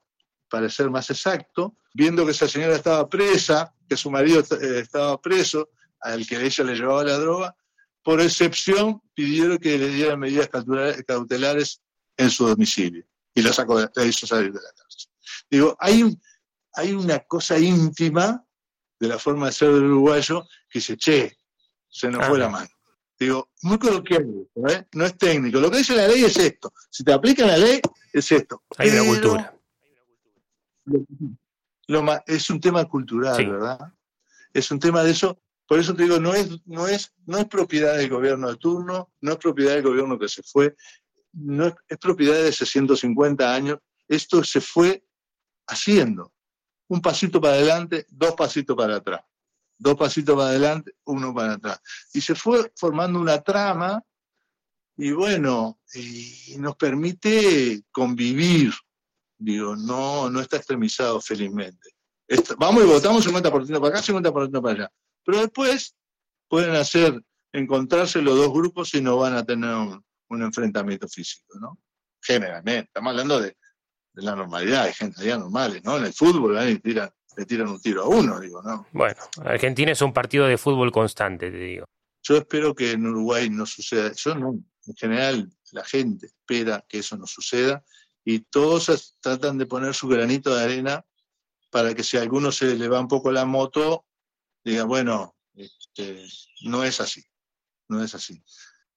para 0.48 0.68
ser 0.68 0.90
más 0.90 1.08
exacto, 1.10 1.76
viendo 1.94 2.24
que 2.24 2.32
esa 2.32 2.46
señora 2.46 2.76
estaba 2.76 3.08
presa, 3.08 3.74
que 3.88 3.96
su 3.96 4.10
marido 4.10 4.40
eh, 4.40 4.80
estaba 4.80 5.20
preso, 5.20 5.70
al 6.02 6.26
que 6.26 6.44
ella 6.44 6.64
le 6.64 6.74
llevaba 6.74 7.04
la 7.04 7.18
droga, 7.18 7.56
por 8.02 8.20
excepción 8.20 9.00
pidieron 9.14 9.58
que 9.58 9.78
le 9.78 9.88
dieran 9.88 10.18
medidas 10.18 10.48
cautelares 11.06 11.80
en 12.16 12.30
su 12.30 12.46
domicilio 12.46 13.04
y 13.34 13.42
la 13.42 13.52
sacó, 13.52 13.80
la 13.80 14.04
hizo 14.04 14.26
salir 14.26 14.52
de 14.52 14.60
la 14.60 14.72
cárcel. 14.76 15.10
Digo, 15.50 15.76
hay 15.78 16.02
un, 16.02 16.20
hay 16.74 16.92
una 16.92 17.20
cosa 17.20 17.58
íntima 17.58 18.44
de 18.98 19.08
la 19.08 19.18
forma 19.18 19.46
de 19.46 19.52
ser 19.52 19.72
del 19.72 19.84
uruguayo 19.84 20.46
que 20.68 20.80
se 20.80 20.96
che, 20.96 21.36
se 21.88 22.08
nos 22.08 22.26
fue 22.26 22.38
la 22.38 22.48
mano. 22.48 22.68
Digo, 23.18 23.50
muy 23.62 23.78
coloquial, 23.78 24.26
¿eh? 24.68 24.86
no 24.92 25.04
es 25.04 25.16
técnico. 25.16 25.60
Lo 25.60 25.70
que 25.70 25.78
dice 25.78 25.94
la 25.94 26.08
ley 26.08 26.24
es 26.24 26.36
esto. 26.36 26.72
Si 26.90 27.04
te 27.04 27.12
aplica 27.12 27.46
la 27.46 27.56
ley, 27.56 27.80
es 28.12 28.32
esto. 28.32 28.64
Hay 28.78 28.90
una 28.90 29.04
cultura. 29.04 29.56
es 32.26 32.50
un 32.50 32.60
tema 32.60 32.84
cultural, 32.86 33.46
¿verdad? 33.48 33.92
Es 34.52 34.70
un 34.70 34.80
tema 34.80 35.04
de 35.04 35.12
eso. 35.12 35.38
Por 35.72 35.78
eso 35.78 35.94
te 35.94 36.02
digo, 36.02 36.20
no 36.20 36.34
es, 36.34 36.50
no, 36.66 36.86
es, 36.86 37.14
no 37.24 37.38
es 37.38 37.46
propiedad 37.46 37.96
del 37.96 38.10
gobierno 38.10 38.50
de 38.50 38.58
turno, 38.58 39.10
no 39.22 39.32
es 39.32 39.38
propiedad 39.38 39.72
del 39.72 39.82
gobierno 39.82 40.18
que 40.18 40.28
se 40.28 40.42
fue, 40.42 40.76
no 41.32 41.68
es, 41.68 41.74
es 41.88 41.96
propiedad 41.96 42.34
de 42.34 42.50
hace 42.50 42.66
150 42.66 43.54
años. 43.54 43.78
Esto 44.06 44.44
se 44.44 44.60
fue 44.60 45.02
haciendo. 45.66 46.30
Un 46.88 47.00
pasito 47.00 47.40
para 47.40 47.54
adelante, 47.54 48.04
dos 48.10 48.34
pasitos 48.34 48.76
para 48.76 48.96
atrás. 48.96 49.22
Dos 49.78 49.96
pasitos 49.96 50.36
para 50.36 50.50
adelante, 50.50 50.92
uno 51.04 51.32
para 51.32 51.54
atrás. 51.54 51.80
Y 52.12 52.20
se 52.20 52.34
fue 52.34 52.70
formando 52.76 53.18
una 53.18 53.40
trama 53.40 54.04
y 54.98 55.10
bueno, 55.12 55.80
nos 56.58 56.76
permite 56.76 57.82
convivir. 57.90 58.74
Digo, 59.38 59.74
no, 59.74 60.28
no 60.28 60.38
está 60.38 60.58
extremizado 60.58 61.18
felizmente. 61.18 61.88
vamos 62.58 62.84
y 62.84 62.86
votamos 62.86 63.26
50% 63.26 63.80
para 63.80 63.88
acá, 63.88 64.02
50% 64.02 64.60
para 64.60 64.74
allá. 64.74 64.92
Pero 65.24 65.40
después 65.40 65.94
pueden 66.48 66.74
hacer, 66.74 67.20
encontrarse 67.52 68.20
los 68.22 68.36
dos 68.36 68.52
grupos 68.52 68.94
y 68.94 69.00
no 69.00 69.16
van 69.16 69.34
a 69.34 69.44
tener 69.44 69.74
un, 69.74 70.02
enfrentamiento 70.42 71.06
físico, 71.08 71.58
¿no? 71.60 71.78
Generalmente, 72.22 72.86
estamos 72.86 73.10
hablando 73.10 73.40
de, 73.40 73.56
la 74.14 74.34
normalidad, 74.34 74.84
hay 74.84 74.94
gente 74.94 75.22
allá 75.22 75.38
normales, 75.38 75.82
¿no? 75.84 75.98
En 75.98 76.04
el 76.04 76.12
fútbol 76.12 76.54
le 76.54 76.78
tiran, 76.78 77.10
le 77.36 77.46
tiran 77.46 77.68
un 77.68 77.80
tiro 77.80 78.04
a 78.04 78.08
uno, 78.08 78.40
digo, 78.40 78.62
¿no? 78.62 78.86
Bueno, 78.92 79.20
Argentina 79.44 79.92
es 79.92 80.00
un 80.00 80.12
partido 80.12 80.46
de 80.46 80.58
fútbol 80.58 80.90
constante, 80.90 81.50
te 81.50 81.58
digo. 81.58 81.84
Yo 82.22 82.36
espero 82.36 82.74
que 82.74 82.92
en 82.92 83.06
Uruguay 83.06 83.50
no 83.50 83.66
suceda, 83.66 84.12
yo 84.12 84.34
no, 84.34 84.58
en 84.86 84.94
general, 84.96 85.50
la 85.72 85.84
gente 85.84 86.26
espera 86.26 86.84
que 86.88 86.98
eso 86.98 87.16
no 87.16 87.26
suceda 87.26 87.84
y 88.24 88.40
todos 88.40 89.16
tratan 89.20 89.58
de 89.58 89.66
poner 89.66 89.94
su 89.94 90.08
granito 90.08 90.54
de 90.54 90.62
arena 90.62 91.04
para 91.70 91.94
que 91.94 92.04
si 92.04 92.16
a 92.16 92.22
alguno 92.22 92.52
se 92.52 92.76
le 92.76 92.88
va 92.88 93.00
un 93.00 93.08
poco 93.08 93.32
la 93.32 93.44
moto, 93.44 94.04
digan, 94.64 94.88
bueno, 94.88 95.34
este, 95.54 96.26
no 96.62 96.84
es 96.84 97.00
así, 97.00 97.22
no 97.88 98.02
es 98.02 98.14
así. 98.14 98.42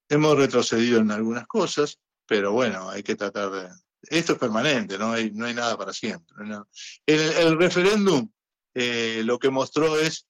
Hemos 0.10 0.38
retrocedido 0.38 1.00
en 1.00 1.12
algunas 1.12 1.48
cosas, 1.48 2.00
pero 2.25 2.51
bueno, 2.51 2.89
hay 2.89 3.03
que 3.03 3.15
tratar 3.15 3.51
de... 3.51 3.69
Esto 4.03 4.34
es 4.34 4.39
permanente, 4.39 4.98
no 4.98 5.12
hay, 5.12 5.31
no 5.31 5.45
hay 5.45 5.53
nada 5.53 5.77
para 5.77 5.91
siempre. 5.91 6.36
El, 7.05 7.57
referéndum 7.57 8.29
eh, 8.75 9.24
lo 9.25 9.39
que 9.39 9.50
mostró 9.50 9.98
es 9.98 10.27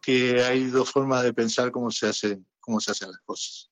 que 0.00 0.42
hay 0.42 0.64
dos 0.66 0.90
formas 0.90 1.24
de 1.24 1.34
pensar 1.34 1.72
cómo 1.72 1.90
se, 1.90 2.06
hace, 2.06 2.40
cómo 2.60 2.80
se 2.80 2.92
hacen 2.92 3.10
las 3.10 3.20
cosas. 3.22 3.69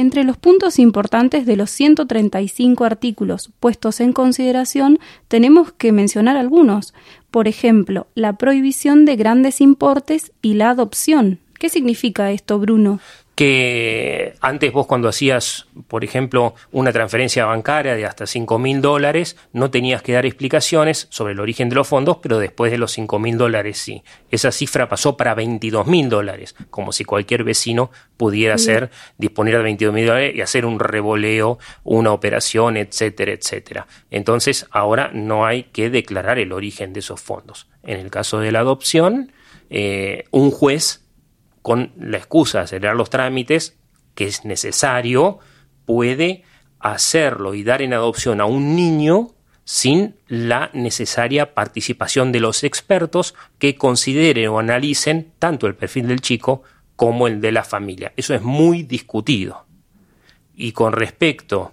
Entre 0.00 0.24
los 0.24 0.38
puntos 0.38 0.78
importantes 0.78 1.44
de 1.44 1.56
los 1.56 1.68
135 1.72 2.86
artículos 2.86 3.50
puestos 3.60 4.00
en 4.00 4.14
consideración 4.14 4.98
tenemos 5.28 5.72
que 5.72 5.92
mencionar 5.92 6.38
algunos. 6.38 6.94
Por 7.30 7.48
ejemplo, 7.48 8.06
la 8.14 8.32
prohibición 8.38 9.04
de 9.04 9.16
grandes 9.16 9.60
importes 9.60 10.32
y 10.40 10.54
la 10.54 10.70
adopción. 10.70 11.38
¿Qué 11.58 11.68
significa 11.68 12.30
esto, 12.30 12.58
Bruno? 12.58 12.98
Que 13.40 14.34
antes 14.42 14.70
vos 14.70 14.86
cuando 14.86 15.08
hacías, 15.08 15.66
por 15.88 16.04
ejemplo, 16.04 16.54
una 16.72 16.92
transferencia 16.92 17.46
bancaria 17.46 17.94
de 17.94 18.04
hasta 18.04 18.26
5 18.26 18.58
mil 18.58 18.82
dólares, 18.82 19.38
no 19.54 19.70
tenías 19.70 20.02
que 20.02 20.12
dar 20.12 20.26
explicaciones 20.26 21.06
sobre 21.08 21.32
el 21.32 21.40
origen 21.40 21.70
de 21.70 21.76
los 21.76 21.88
fondos, 21.88 22.18
pero 22.18 22.38
después 22.38 22.70
de 22.70 22.76
los 22.76 22.92
5 22.92 23.18
mil 23.18 23.38
dólares 23.38 23.78
sí. 23.78 24.02
Esa 24.30 24.52
cifra 24.52 24.90
pasó 24.90 25.16
para 25.16 25.34
22 25.34 25.86
mil 25.86 26.10
dólares, 26.10 26.54
como 26.68 26.92
si 26.92 27.06
cualquier 27.06 27.42
vecino 27.42 27.90
pudiera 28.18 28.56
hacer, 28.56 28.90
disponer 29.16 29.56
de 29.56 29.62
22 29.62 29.94
mil 29.94 30.06
dólares 30.06 30.34
y 30.36 30.42
hacer 30.42 30.66
un 30.66 30.78
revoleo, 30.78 31.58
una 31.82 32.12
operación, 32.12 32.76
etcétera, 32.76 33.32
etcétera. 33.32 33.86
Entonces, 34.10 34.66
ahora 34.70 35.12
no 35.14 35.46
hay 35.46 35.62
que 35.62 35.88
declarar 35.88 36.38
el 36.38 36.52
origen 36.52 36.92
de 36.92 37.00
esos 37.00 37.22
fondos. 37.22 37.68
En 37.84 38.00
el 38.00 38.10
caso 38.10 38.38
de 38.38 38.52
la 38.52 38.58
adopción, 38.58 39.32
eh, 39.70 40.24
un 40.30 40.50
juez 40.50 41.00
con 41.62 41.92
la 41.98 42.18
excusa 42.18 42.58
de 42.58 42.64
acelerar 42.64 42.96
los 42.96 43.10
trámites, 43.10 43.78
que 44.14 44.26
es 44.26 44.44
necesario, 44.44 45.38
puede 45.84 46.44
hacerlo 46.78 47.54
y 47.54 47.62
dar 47.62 47.82
en 47.82 47.92
adopción 47.92 48.40
a 48.40 48.46
un 48.46 48.74
niño 48.74 49.34
sin 49.64 50.16
la 50.26 50.70
necesaria 50.72 51.54
participación 51.54 52.32
de 52.32 52.40
los 52.40 52.64
expertos 52.64 53.34
que 53.58 53.76
consideren 53.76 54.48
o 54.48 54.58
analicen 54.58 55.32
tanto 55.38 55.66
el 55.66 55.76
perfil 55.76 56.08
del 56.08 56.20
chico 56.20 56.62
como 56.96 57.28
el 57.28 57.40
de 57.40 57.52
la 57.52 57.62
familia. 57.62 58.12
Eso 58.16 58.34
es 58.34 58.42
muy 58.42 58.82
discutido. 58.82 59.66
Y 60.54 60.72
con 60.72 60.92
respecto 60.92 61.72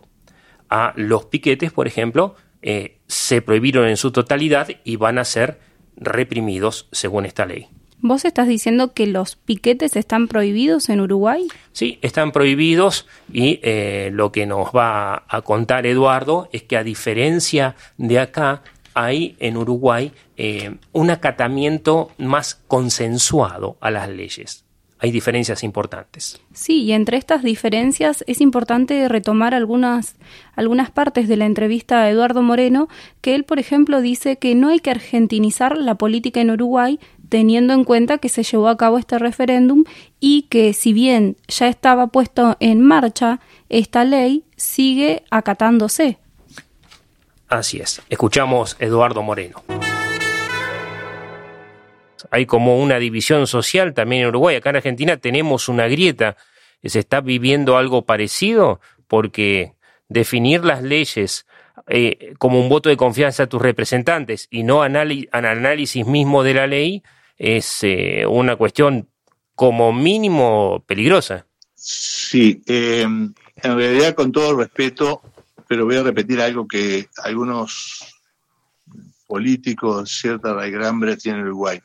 a 0.69 0.93
los 0.95 1.25
piquetes, 1.25 1.71
por 1.71 1.87
ejemplo, 1.87 2.35
eh, 2.61 2.99
se 3.07 3.41
prohibieron 3.41 3.87
en 3.87 3.97
su 3.97 4.11
totalidad 4.11 4.67
y 4.83 4.95
van 4.97 5.17
a 5.17 5.25
ser 5.25 5.59
reprimidos 5.95 6.87
según 6.91 7.25
esta 7.25 7.45
ley. 7.45 7.67
¿Vos 7.99 8.25
estás 8.25 8.47
diciendo 8.47 8.93
que 8.93 9.07
los 9.07 9.35
piquetes 9.35 9.95
están 9.95 10.27
prohibidos 10.27 10.89
en 10.89 11.01
Uruguay? 11.01 11.47
Sí, 11.71 11.97
están 12.01 12.31
prohibidos 12.31 13.07
y 13.33 13.59
eh, 13.63 14.11
lo 14.13 14.31
que 14.31 14.45
nos 14.45 14.67
va 14.67 15.23
a 15.27 15.41
contar 15.41 15.87
Eduardo 15.87 16.47
es 16.51 16.63
que 16.63 16.77
a 16.77 16.83
diferencia 16.83 17.75
de 17.97 18.19
acá, 18.19 18.61
hay 18.93 19.35
en 19.39 19.57
Uruguay 19.57 20.11
eh, 20.37 20.75
un 20.91 21.11
acatamiento 21.11 22.09
más 22.17 22.55
consensuado 22.67 23.77
a 23.79 23.91
las 23.91 24.09
leyes 24.09 24.67
hay 24.99 25.11
diferencias 25.11 25.63
importantes. 25.63 26.41
Sí, 26.53 26.83
y 26.83 26.91
entre 26.91 27.17
estas 27.17 27.43
diferencias 27.43 28.23
es 28.27 28.41
importante 28.41 29.07
retomar 29.07 29.53
algunas, 29.53 30.15
algunas 30.55 30.89
partes 30.89 31.27
de 31.27 31.37
la 31.37 31.45
entrevista 31.45 32.01
a 32.01 32.09
Eduardo 32.09 32.41
Moreno, 32.41 32.87
que 33.21 33.35
él, 33.35 33.43
por 33.43 33.59
ejemplo, 33.59 34.01
dice 34.01 34.37
que 34.37 34.55
no 34.55 34.69
hay 34.69 34.79
que 34.79 34.89
argentinizar 34.89 35.77
la 35.77 35.95
política 35.95 36.41
en 36.41 36.49
Uruguay, 36.49 36.99
teniendo 37.29 37.73
en 37.73 37.83
cuenta 37.83 38.17
que 38.17 38.29
se 38.29 38.43
llevó 38.43 38.69
a 38.69 38.77
cabo 38.77 38.97
este 38.97 39.19
referéndum 39.19 39.83
y 40.19 40.43
que 40.43 40.73
si 40.73 40.93
bien 40.93 41.37
ya 41.47 41.67
estaba 41.67 42.07
puesto 42.07 42.57
en 42.59 42.81
marcha, 42.81 43.39
esta 43.69 44.03
ley 44.03 44.43
sigue 44.55 45.23
acatándose. 45.29 46.17
Así 47.47 47.79
es. 47.79 48.01
Escuchamos 48.09 48.75
Eduardo 48.79 49.21
Moreno 49.23 49.63
hay 52.31 52.45
como 52.45 52.79
una 52.79 52.99
división 52.99 53.47
social 53.47 53.93
también 53.93 54.23
en 54.23 54.29
Uruguay. 54.29 54.55
Acá 54.55 54.69
en 54.71 54.77
Argentina 54.77 55.17
tenemos 55.17 55.69
una 55.69 55.87
grieta. 55.87 56.35
¿Se 56.83 56.99
está 56.99 57.21
viviendo 57.21 57.77
algo 57.77 58.05
parecido? 58.05 58.79
Porque 59.07 59.73
definir 60.09 60.63
las 60.63 60.83
leyes 60.83 61.47
eh, 61.87 62.33
como 62.37 62.59
un 62.59 62.69
voto 62.69 62.89
de 62.89 62.97
confianza 62.97 63.43
a 63.43 63.47
tus 63.47 63.61
representantes 63.61 64.47
y 64.49 64.63
no 64.63 64.81
análisis 64.83 66.05
mismo 66.05 66.43
de 66.43 66.53
la 66.53 66.67
ley 66.67 67.03
es 67.37 67.79
eh, 67.83 68.25
una 68.27 68.55
cuestión 68.55 69.09
como 69.55 69.93
mínimo 69.93 70.83
peligrosa. 70.85 71.45
Sí, 71.73 72.61
em, 72.65 73.33
en 73.55 73.77
realidad 73.77 74.15
con 74.15 74.31
todo 74.31 74.55
respeto, 74.55 75.21
pero 75.67 75.85
voy 75.85 75.95
a 75.95 76.03
repetir 76.03 76.41
algo 76.41 76.67
que 76.67 77.07
algunos 77.23 78.13
políticos, 79.27 80.09
cierta 80.19 80.53
raigrambre 80.53 81.17
tienen 81.17 81.41
en 81.41 81.47
Uruguay 81.47 81.79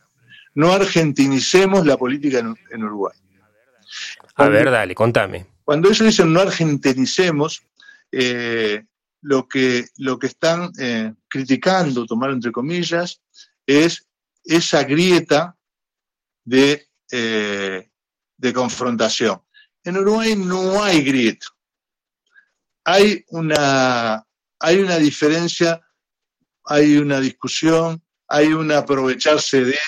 no 0.54 0.72
argentinicemos 0.72 1.86
la 1.86 1.96
política 1.96 2.38
en, 2.38 2.84
Uruguay. 2.84 3.16
a 4.36 4.48
ver, 4.48 4.70
dale, 4.70 4.94
contame. 4.94 5.46
Cuando 5.64 5.88
ellos 5.88 6.06
dicen 6.06 6.32
no 6.32 6.40
argentinicemos, 6.40 7.62
eh, 8.10 8.84
lo, 9.22 9.48
que, 9.48 9.86
lo 9.96 10.18
que 10.18 10.26
están 10.26 10.70
eh, 10.78 11.12
criticando, 11.28 12.04
tomar 12.04 12.30
entre 12.30 12.52
comillas, 12.52 13.20
es 13.66 14.06
esa 14.44 14.84
grieta 14.84 15.56
de, 16.44 16.88
eh, 17.10 17.90
de 18.36 18.52
confrontación. 18.52 19.42
En 19.84 19.96
Uruguay 19.96 20.36
no 20.36 20.82
hay 20.82 21.02
grieta. 21.02 21.46
Hay 22.84 23.24
una, 23.28 24.24
hay 24.58 24.78
una 24.78 24.96
diferencia, 24.98 25.80
hay 26.64 26.96
una 26.96 27.20
discusión, 27.20 28.02
hay 28.28 28.52
un 28.52 28.72
aprovecharse 28.72 29.64
de, 29.64 29.78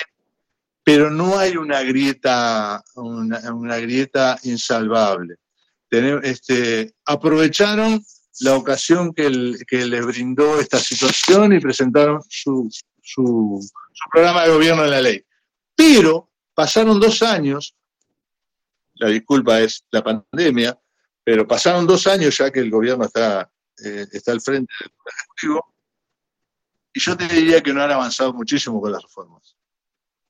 pero 0.84 1.10
no 1.10 1.38
hay 1.38 1.56
una 1.56 1.82
grieta, 1.82 2.84
una, 2.94 3.78
grieta 3.78 4.38
insalvable. 4.42 5.36
este, 5.90 6.94
aprovecharon 7.06 8.04
la 8.40 8.56
ocasión 8.56 9.14
que, 9.14 9.30
les 9.30 10.06
brindó 10.06 10.60
esta 10.60 10.78
situación 10.78 11.52
y 11.52 11.60
presentaron 11.60 12.20
su, 12.28 12.68
su, 13.02 13.60
programa 14.12 14.44
de 14.44 14.52
gobierno 14.52 14.82
de 14.82 14.90
la 14.90 15.00
ley. 15.00 15.24
Pero 15.74 16.30
pasaron 16.54 17.00
dos 17.00 17.22
años, 17.22 17.74
la 18.94 19.08
disculpa 19.08 19.60
es 19.60 19.84
la 19.90 20.02
pandemia, 20.02 20.78
pero 21.22 21.46
pasaron 21.46 21.86
dos 21.86 22.06
años 22.06 22.36
ya 22.36 22.50
que 22.50 22.60
el 22.60 22.70
gobierno 22.70 23.04
está, 23.04 23.50
eh, 23.84 24.06
está 24.12 24.32
al 24.32 24.40
frente 24.40 24.72
del 24.80 24.90
Ejecutivo, 25.06 25.74
y 26.92 27.00
yo 27.00 27.16
te 27.16 27.26
diría 27.26 27.60
que 27.60 27.72
no 27.72 27.82
han 27.82 27.90
avanzado 27.90 28.32
muchísimo 28.32 28.80
con 28.80 28.92
las 28.92 29.02
reformas 29.02 29.56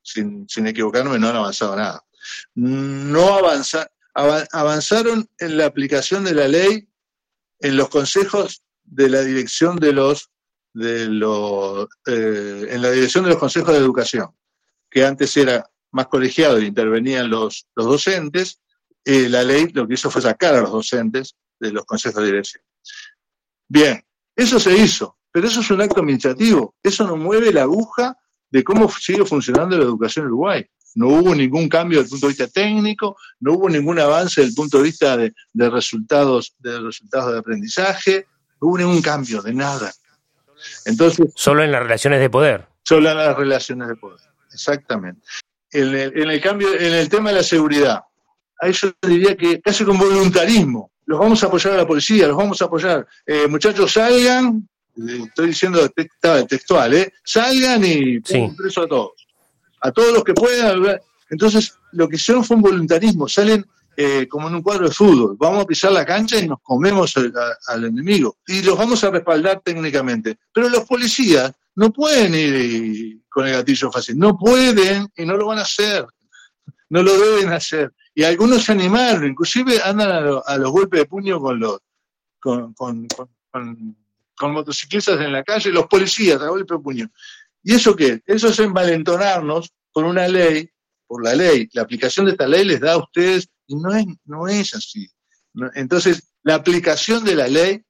sin, 0.04 0.66
equivocarme, 0.66 1.18
no 1.18 1.28
han 1.28 1.36
avanzado 1.36 1.74
nada. 1.76 2.04
No 2.54 3.34
avanza, 3.34 3.90
avanzaron 4.14 5.28
en 5.38 5.56
la 5.56 5.66
aplicación 5.66 6.24
de 6.24 6.34
la 6.34 6.46
ley 6.46 6.88
en 7.60 7.76
los 7.76 7.88
consejos 7.88 8.62
de 8.84 9.08
la 9.08 9.22
dirección 9.22 9.76
de 9.76 9.92
los, 9.92 10.30
de 10.74 11.06
los 11.08 11.88
eh, 12.06 12.66
en 12.70 12.82
la 12.82 12.90
dirección 12.90 13.24
de 13.24 13.30
los 13.30 13.38
consejos 13.38 13.72
de 13.72 13.78
educación, 13.78 14.28
que 14.90 15.04
antes 15.04 15.36
era 15.36 15.68
más 15.92 16.08
colegiado 16.08 16.60
y 16.60 16.66
intervenían 16.66 17.30
los, 17.30 17.66
docentes, 17.74 18.60
eh, 19.04 19.28
la 19.28 19.44
ley 19.44 19.68
lo 19.72 19.86
que 19.86 19.94
hizo 19.94 20.10
fue 20.10 20.20
sacar 20.20 20.54
a 20.54 20.60
los 20.60 20.72
docentes 20.72 21.36
de 21.60 21.72
los 21.72 21.84
consejos 21.84 22.20
de 22.22 22.26
dirección. 22.26 22.62
Bien, 23.68 24.04
eso 24.34 24.58
se 24.58 24.76
hizo, 24.76 25.16
pero 25.30 25.46
eso 25.46 25.60
es 25.60 25.70
un 25.70 25.80
acto 25.80 26.00
administrativo, 26.00 26.74
eso 26.82 27.06
no 27.06 27.16
mueve 27.16 27.52
la 27.52 27.62
aguja 27.62 28.18
de 28.50 28.64
cómo 28.64 28.90
sigue 28.90 29.24
funcionando 29.24 29.78
la 29.78 29.84
educación 29.84 30.24
en 30.24 30.32
Uruguay. 30.32 30.66
No 30.96 31.08
hubo 31.08 31.34
ningún 31.34 31.68
cambio 31.68 31.98
desde 31.98 32.06
el 32.06 32.10
punto 32.10 32.26
de 32.26 32.32
vista 32.32 32.48
técnico, 32.48 33.16
no 33.40 33.54
hubo 33.54 33.68
ningún 33.68 33.98
avance 33.98 34.40
desde 34.40 34.50
el 34.50 34.54
punto 34.54 34.78
de 34.78 34.84
vista 34.84 35.16
de, 35.16 35.32
resultados, 35.70 36.54
de 36.58 36.78
resultados 36.80 37.32
de 37.32 37.38
aprendizaje, 37.38 38.26
no 38.60 38.68
hubo 38.68 38.78
ningún 38.78 39.02
cambio 39.02 39.42
de 39.42 39.54
nada. 39.54 39.92
Entonces, 40.84 41.32
solo 41.34 41.62
en 41.62 41.72
las 41.72 41.82
relaciones 41.82 42.20
de 42.20 42.30
poder. 42.30 42.66
Solo 42.82 43.10
en 43.10 43.16
las 43.16 43.36
relaciones 43.36 43.88
de 43.88 43.96
poder, 43.96 44.20
exactamente. 44.52 45.20
En 45.72 46.30
el, 46.30 46.40
cambio, 46.40 46.72
en 46.74 46.94
el 46.94 47.08
tema 47.08 47.30
de 47.30 47.36
la 47.36 47.42
seguridad, 47.42 48.02
a 48.60 48.70
yo 48.70 48.92
diría 49.02 49.36
que 49.36 49.60
casi 49.60 49.84
con 49.84 49.98
voluntarismo, 49.98 50.92
los 51.06 51.18
vamos 51.18 51.42
a 51.42 51.48
apoyar 51.48 51.74
a 51.74 51.78
la 51.78 51.86
policía, 51.86 52.28
los 52.28 52.36
vamos 52.36 52.62
a 52.62 52.66
apoyar. 52.66 53.06
Eh, 53.26 53.48
muchachos, 53.48 53.92
salgan, 53.92 54.68
estoy 54.96 55.48
diciendo 55.48 55.88
textual, 55.88 56.94
¿eh? 56.94 57.12
salgan 57.24 57.82
y 57.84 58.20
preso 58.20 58.82
a 58.82 58.88
todos. 58.88 59.26
A 59.80 59.90
todos 59.90 60.12
los 60.12 60.24
que 60.24 60.32
puedan. 60.32 61.00
Entonces, 61.28 61.74
lo 61.92 62.08
que 62.08 62.16
hicieron 62.16 62.44
fue 62.44 62.56
un 62.56 62.62
voluntarismo, 62.62 63.28
salen 63.28 63.66
eh, 63.96 64.26
como 64.28 64.48
en 64.48 64.56
un 64.56 64.62
cuadro 64.62 64.88
de 64.88 64.94
fútbol. 64.94 65.36
Vamos 65.38 65.64
a 65.64 65.66
pisar 65.66 65.92
la 65.92 66.04
cancha 66.04 66.38
y 66.38 66.48
nos 66.48 66.60
comemos 66.62 67.14
al 67.68 67.84
enemigo. 67.84 68.38
Y 68.46 68.62
los 68.62 68.76
vamos 68.76 69.02
a 69.04 69.10
respaldar 69.10 69.60
técnicamente. 69.64 70.38
Pero 70.52 70.68
los 70.68 70.84
policías 70.84 71.52
no 71.76 71.92
pueden 71.92 72.34
ir 72.34 73.20
con 73.28 73.46
el 73.46 73.54
gatillo 73.54 73.90
fácil. 73.90 74.18
No 74.18 74.36
pueden 74.36 75.08
y 75.16 75.24
no 75.24 75.36
lo 75.36 75.46
van 75.46 75.58
a 75.58 75.62
hacer. 75.62 76.06
No 76.88 77.02
lo 77.02 77.18
deben 77.18 77.52
hacer. 77.52 77.92
Y 78.14 78.22
algunos 78.22 78.64
se 78.64 78.72
animaron, 78.72 79.26
inclusive 79.26 79.80
andan 79.82 80.40
a, 80.46 80.56
los 80.56 80.70
golpes 80.70 81.00
de 81.00 81.06
puño 81.06 81.40
con 81.40 81.58
los 81.58 81.80
con, 82.38 82.74
con, 82.74 83.08
con, 84.36 84.52
motociclistas 84.52 85.18
en 85.20 85.32
la 85.32 85.42
calle, 85.42 85.70
los 85.70 85.86
policías 85.86 86.40
a 86.40 86.48
golpe 86.48 86.74
de 86.74 86.80
puño. 86.80 87.10
¿Y 87.62 87.74
eso 87.74 87.96
qué? 87.96 88.22
Eso 88.26 88.48
es 88.48 88.58
envalentonarnos 88.60 89.72
con 89.90 90.04
una 90.04 90.28
ley, 90.28 90.68
por 91.06 91.24
la 91.24 91.34
ley. 91.34 91.68
La 91.72 91.82
aplicación 91.82 92.26
de 92.26 92.32
esta 92.32 92.46
ley 92.46 92.64
les 92.64 92.80
da 92.80 92.92
a 92.92 92.98
ustedes, 92.98 93.48
y 93.66 93.76
no 93.76 93.94
es, 93.94 94.06
no 94.24 94.48
es 94.48 94.74
así. 94.74 95.08
Entonces, 95.74 96.34
la 96.42 96.56
aplicación 96.56 97.24
de 97.24 97.34
la 97.34 97.48
ley 97.48 97.82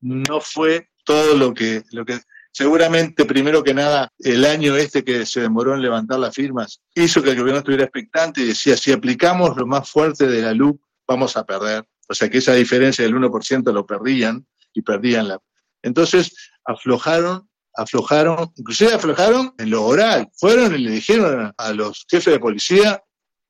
no 0.00 0.40
fue 0.40 0.88
todo 1.04 1.36
lo 1.36 1.54
que, 1.54 1.82
lo 1.90 2.04
que 2.04 2.20
Seguramente, 2.54 3.24
primero 3.24 3.64
que 3.64 3.72
nada, 3.72 4.12
el 4.18 4.44
año 4.44 4.76
este 4.76 5.02
que 5.02 5.24
se 5.24 5.40
demoró 5.40 5.74
en 5.74 5.80
levantar 5.80 6.18
las 6.18 6.34
firmas 6.34 6.82
hizo 6.94 7.22
que 7.22 7.30
el 7.30 7.38
gobierno 7.38 7.60
estuviera 7.60 7.84
expectante 7.84 8.42
y 8.42 8.48
decía, 8.48 8.76
si 8.76 8.92
aplicamos 8.92 9.56
lo 9.56 9.66
más 9.66 9.88
fuerte 9.88 10.26
de 10.26 10.42
la 10.42 10.52
LUC, 10.52 10.78
vamos 11.08 11.34
a 11.38 11.44
perder. 11.44 11.86
O 12.08 12.14
sea 12.14 12.28
que 12.28 12.38
esa 12.38 12.52
diferencia 12.52 13.04
del 13.04 13.14
1% 13.14 13.72
lo 13.72 13.86
perdían 13.86 14.46
y 14.74 14.82
perdían 14.82 15.28
la... 15.28 15.38
Entonces, 15.82 16.36
aflojaron, 16.66 17.48
aflojaron, 17.74 18.52
inclusive 18.56 18.92
aflojaron 18.92 19.54
en 19.56 19.70
lo 19.70 19.84
oral. 19.84 20.28
Fueron 20.34 20.74
y 20.74 20.78
le 20.78 20.90
dijeron 20.90 21.54
a 21.56 21.72
los 21.72 22.04
jefes 22.10 22.34
de 22.34 22.38
policía, 22.40 23.02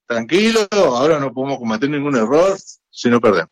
tranquilo, 0.07 0.67
ahora 0.71 1.19
no 1.19 1.33
podemos 1.33 1.59
cometer 1.59 1.89
ningún 1.89 2.17
error 2.17 2.59
si 2.91 3.09
no 3.11 3.21
perdemos. 3.21 3.51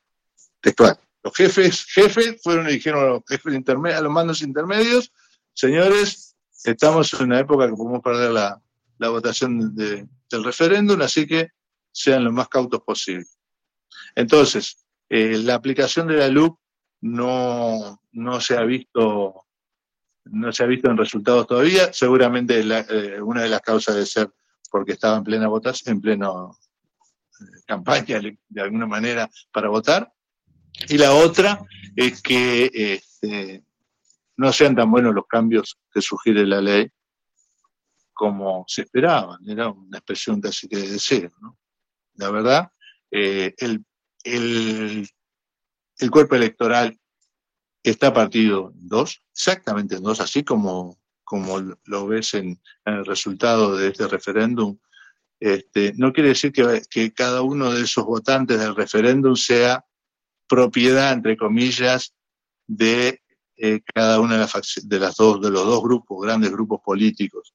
Textual. 0.61 0.99
Los 1.23 1.35
jefes, 1.35 1.85
jefes 1.87 2.41
fueron 2.43 2.69
y 2.69 2.73
dijeron 2.73 3.05
a 3.05 3.09
los 3.09 3.23
jefes 3.29 3.55
intermedios, 3.55 4.01
a 4.01 4.03
los 4.03 4.13
mandos 4.13 4.43
intermedios, 4.43 5.13
señores, 5.53 6.37
estamos 6.65 7.13
en 7.15 7.27
una 7.27 7.41
época 7.41 7.69
que 7.69 7.75
podemos 7.75 8.03
perder 8.03 8.31
la, 8.31 8.61
votación 8.99 9.75
del 9.75 10.45
referéndum, 10.45 11.01
así 11.01 11.27
que 11.27 11.49
sean 11.93 12.25
lo 12.25 12.33
más 12.33 12.49
cautos 12.49 12.83
posible. 12.83 13.27
Entonces, 14.15 14.85
eh, 15.09 15.39
la 15.39 15.55
aplicación 15.55 16.07
de 16.07 16.17
la 16.17 16.29
LUC 16.29 16.59
no, 17.01 18.01
no 18.13 18.41
se 18.41 18.57
ha 18.57 18.63
visto 18.63 19.47
no 20.25 20.53
se 20.53 20.63
ha 20.63 20.67
visto 20.67 20.91
en 20.91 20.97
resultados 20.97 21.47
todavía. 21.47 21.93
Seguramente 21.93 22.61
eh, 22.61 23.21
una 23.21 23.43
de 23.43 23.49
las 23.49 23.61
causas 23.61 23.97
de 23.97 24.07
ser 24.07 24.31
porque 24.71 24.93
estaba 24.93 25.17
en 25.19 25.25
plena 25.25 25.49
votación, 25.49 25.97
en 25.97 26.01
plena 26.01 26.29
eh, 26.29 27.45
campaña 27.67 28.21
de 28.21 28.61
alguna 28.61 28.87
manera 28.87 29.29
para 29.53 29.69
votar. 29.69 30.13
Y 30.89 30.99
la 30.99 31.13
otra 31.13 31.61
es 31.97 32.23
que 32.23 32.71
este, 32.73 33.65
no 34.37 34.53
sean 34.53 34.77
tan 34.77 34.91
buenos 34.91 35.15
los 35.15 35.27
cambios 35.27 35.79
que 35.93 36.01
sugiere 36.01 36.47
la 36.47 36.61
ley 36.61 36.91
como 38.21 38.65
se 38.69 38.83
esperaban. 38.83 39.41
Era 39.49 39.71
una 39.71 39.97
expresión 39.97 40.43
casi 40.43 40.69
que 40.69 40.77
de 40.77 40.91
deseo. 40.91 41.31
¿no? 41.41 41.59
La 42.17 42.31
verdad, 42.31 42.71
eh, 43.11 43.55
el, 43.57 43.83
el, 44.25 46.11
cuerpo 46.11 46.37
electoral 46.37 46.99
está 47.83 48.13
partido 48.13 48.73
en 48.75 48.89
dos, 48.89 49.23
exactamente 49.33 49.97
en 49.97 50.03
dos, 50.03 50.21
así 50.21 50.45
como, 50.45 51.00
como 51.31 51.61
lo 51.85 52.09
ves 52.09 52.35
en, 52.35 52.61
el 52.85 53.07
resultado 53.07 53.77
de 53.77 53.91
este 53.91 54.09
referéndum. 54.09 54.77
Este, 55.39 55.93
no 55.97 56.13
quiere 56.13 56.31
decir 56.31 56.51
que, 56.51 56.83
que 56.91 57.13
cada 57.13 57.43
uno 57.43 57.73
de 57.73 57.83
esos 57.83 58.05
votantes 58.05 58.59
del 58.59 58.75
referéndum 58.75 59.37
sea 59.37 59.87
propiedad, 60.49 61.13
entre 61.13 61.37
comillas, 61.37 62.17
de 62.67 63.23
eh, 63.57 63.81
cada 63.95 64.19
una 64.19 64.35
de 64.35 64.41
las, 64.41 64.81
de 64.83 64.99
las 64.99 65.15
dos, 65.15 65.41
de 65.41 65.53
los 65.53 65.65
dos 65.65 65.81
grupos, 65.81 66.21
grandes 66.21 66.51
grupos 66.51 66.81
políticos. 66.85 67.55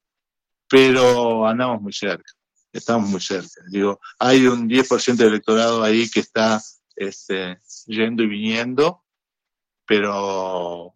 Pero 0.69 1.45
andamos 1.45 1.81
muy 1.81 1.91
cerca, 1.91 2.31
estamos 2.71 3.09
muy 3.09 3.19
cerca. 3.19 3.61
Digo, 3.69 3.99
hay 4.19 4.47
un 4.47 4.69
10% 4.69 5.17
de 5.17 5.27
electorado 5.27 5.83
ahí 5.83 6.09
que 6.09 6.21
está 6.21 6.61
este, 6.95 7.59
yendo 7.88 8.23
y 8.23 8.27
viniendo, 8.27 9.03
pero 9.85 10.95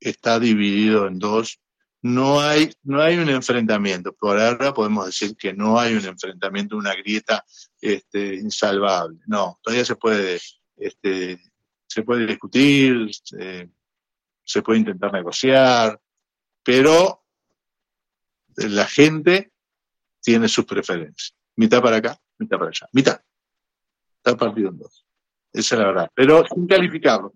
está 0.00 0.40
dividido 0.40 1.06
en 1.06 1.20
dos. 1.20 1.60
No 2.06 2.40
hay, 2.40 2.70
no 2.84 3.02
hay 3.02 3.16
un 3.16 3.28
enfrentamiento. 3.28 4.12
Por 4.12 4.38
ahora 4.38 4.72
podemos 4.72 5.06
decir 5.06 5.36
que 5.36 5.52
no 5.52 5.76
hay 5.78 5.94
un 5.94 6.04
enfrentamiento, 6.04 6.76
una 6.76 6.94
grieta 6.94 7.44
este, 7.80 8.36
insalvable. 8.36 9.18
No, 9.26 9.58
todavía 9.60 9.84
se 9.84 9.96
puede, 9.96 10.38
este, 10.76 11.40
se 11.88 12.02
puede 12.04 12.26
discutir, 12.26 13.10
se 14.44 14.62
puede 14.62 14.78
intentar 14.78 15.12
negociar, 15.12 16.00
pero 16.62 17.24
la 18.56 18.86
gente 18.86 19.52
tiene 20.22 20.48
sus 20.48 20.64
preferencias. 20.64 21.34
Mitad 21.56 21.82
para 21.82 21.96
acá, 21.96 22.16
mitad 22.38 22.56
para 22.56 22.70
allá. 22.70 22.88
Mitad. 22.92 23.20
Está 24.18 24.36
partido 24.36 24.68
en 24.68 24.78
dos. 24.78 25.04
Esa 25.52 25.74
es 25.74 25.80
la 25.80 25.86
verdad. 25.88 26.10
Pero 26.14 26.44
sin 26.54 26.68
calificarlo, 26.68 27.32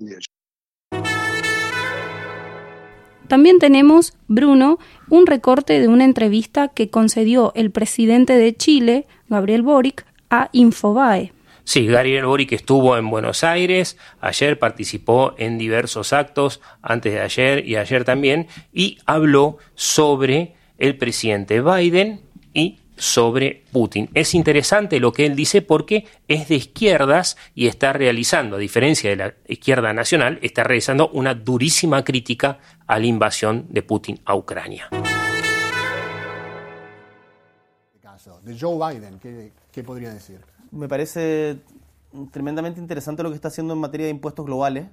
También 3.31 3.61
tenemos, 3.61 4.15
Bruno, 4.27 4.81
un 5.09 5.25
recorte 5.25 5.79
de 5.79 5.87
una 5.87 6.05
entrevista 6.05 6.67
que 6.67 6.91
concedió 6.91 7.53
el 7.55 7.71
presidente 7.71 8.33
de 8.33 8.57
Chile, 8.57 9.07
Gabriel 9.29 9.63
Boric, 9.63 10.05
a 10.31 10.49
Infobae. 10.51 11.33
Sí, 11.63 11.87
Gary 11.87 12.21
Boric 12.23 12.51
estuvo 12.51 12.97
en 12.97 13.09
Buenos 13.09 13.45
Aires, 13.45 13.97
ayer 14.21 14.59
participó 14.59 15.37
en 15.39 15.59
diversos 15.59 16.13
actos, 16.13 16.61
antes 16.83 17.13
de 17.13 17.21
ayer 17.21 17.65
y 17.65 17.77
ayer 17.77 18.03
también, 18.03 18.49
y 18.73 18.99
habló 19.07 19.59
sobre 19.77 20.57
el 20.79 20.97
presidente 20.99 21.61
Biden 21.61 22.23
y 22.53 22.81
sobre 23.01 23.65
Putin. 23.73 24.11
Es 24.15 24.35
interesante 24.35 25.01
lo 25.01 25.13
que 25.13 25.25
él 25.25 25.35
dice 25.35 25.63
porque 25.63 26.07
es 26.29 26.49
de 26.49 26.57
izquierdas 26.57 27.37
y 27.55 27.67
está 27.67 27.93
realizando, 27.93 28.57
a 28.57 28.59
diferencia 28.59 29.09
de 29.11 29.17
la 29.17 29.35
izquierda 29.49 29.93
nacional, 29.93 30.39
está 30.43 30.63
realizando 30.65 31.09
una 31.09 31.35
durísima 31.35 32.05
crítica 32.05 32.59
a 32.87 32.99
la 32.99 33.07
invasión 33.07 33.67
de 33.71 33.83
Putin 33.83 34.21
a 34.25 34.35
Ucrania. 34.35 34.89
De 38.45 38.59
Joe 38.59 38.95
Biden, 38.95 39.19
qué 39.73 39.83
podría 39.83 40.13
decir? 40.13 40.41
Me 40.71 40.89
parece 40.89 41.59
tremendamente 42.31 42.81
interesante 42.81 43.23
lo 43.23 43.31
que 43.31 43.35
está 43.35 43.49
haciendo 43.49 43.75
en 43.75 43.81
materia 43.81 44.07
de 44.07 44.11
impuestos 44.11 44.45
globales. 44.45 44.87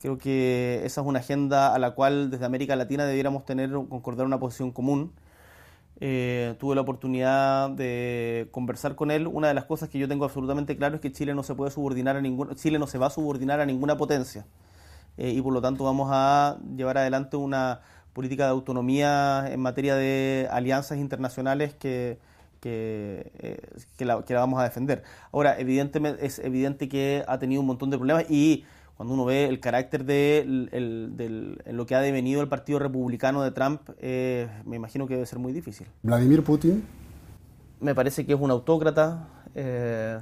Creo 0.00 0.18
que 0.18 0.82
esa 0.84 1.00
es 1.00 1.06
una 1.06 1.20
agenda 1.20 1.74
a 1.74 1.78
la 1.78 1.92
cual 1.92 2.30
desde 2.30 2.44
América 2.44 2.76
Latina 2.76 3.06
debiéramos 3.06 3.44
tener, 3.44 3.70
concordar 3.70 4.26
una 4.26 4.38
posición 4.38 4.72
común. 4.72 5.12
Eh, 5.98 6.54
tuve 6.58 6.74
la 6.74 6.82
oportunidad 6.82 7.70
de 7.70 8.48
conversar 8.50 8.94
con 8.96 9.10
él. 9.10 9.26
Una 9.26 9.48
de 9.48 9.54
las 9.54 9.64
cosas 9.64 9.88
que 9.88 9.98
yo 9.98 10.08
tengo 10.08 10.24
absolutamente 10.24 10.76
claro 10.76 10.96
es 10.96 11.00
que 11.00 11.10
Chile 11.10 11.34
no 11.34 11.42
se 11.42 11.54
puede 11.54 11.70
subordinar 11.70 12.16
a 12.16 12.20
ningún, 12.20 12.54
Chile 12.54 12.78
no 12.78 12.86
se 12.86 12.98
va 12.98 13.06
a 13.06 13.10
subordinar 13.10 13.60
a 13.60 13.66
ninguna 13.66 13.96
potencia. 13.96 14.46
Eh, 15.16 15.30
y 15.30 15.40
por 15.40 15.52
lo 15.54 15.62
tanto 15.62 15.84
vamos 15.84 16.10
a 16.12 16.58
llevar 16.76 16.98
adelante 16.98 17.36
una 17.36 17.80
política 18.12 18.44
de 18.44 18.50
autonomía 18.50 19.46
en 19.50 19.60
materia 19.60 19.94
de 19.94 20.48
alianzas 20.50 20.98
internacionales 20.98 21.74
que, 21.74 22.18
eh, 22.62 23.60
que, 23.96 24.04
la, 24.04 24.22
que, 24.22 24.34
la, 24.34 24.40
vamos 24.40 24.60
a 24.60 24.64
defender. 24.64 25.02
Ahora, 25.32 25.58
evidentemente, 25.58 26.26
es 26.26 26.38
evidente 26.38 26.88
que 26.88 27.24
ha 27.26 27.38
tenido 27.38 27.60
un 27.62 27.66
montón 27.68 27.90
de 27.90 27.96
problemas 27.96 28.30
y 28.30 28.64
cuando 28.96 29.14
uno 29.14 29.24
ve 29.24 29.44
el 29.46 29.60
carácter 29.60 30.04
de 30.04 30.38
el, 30.38 31.16
del, 31.16 31.62
en 31.64 31.76
lo 31.76 31.86
que 31.86 31.94
ha 31.94 32.00
devenido 32.00 32.40
el 32.40 32.48
Partido 32.48 32.78
Republicano 32.78 33.42
de 33.42 33.50
Trump, 33.50 33.90
eh, 33.98 34.48
me 34.64 34.76
imagino 34.76 35.06
que 35.06 35.14
debe 35.14 35.26
ser 35.26 35.38
muy 35.38 35.52
difícil. 35.52 35.86
Vladimir 36.02 36.42
Putin. 36.42 36.84
Me 37.80 37.94
parece 37.94 38.24
que 38.24 38.32
es 38.32 38.40
un 38.40 38.50
autócrata. 38.50 39.28
Eh, 39.54 40.18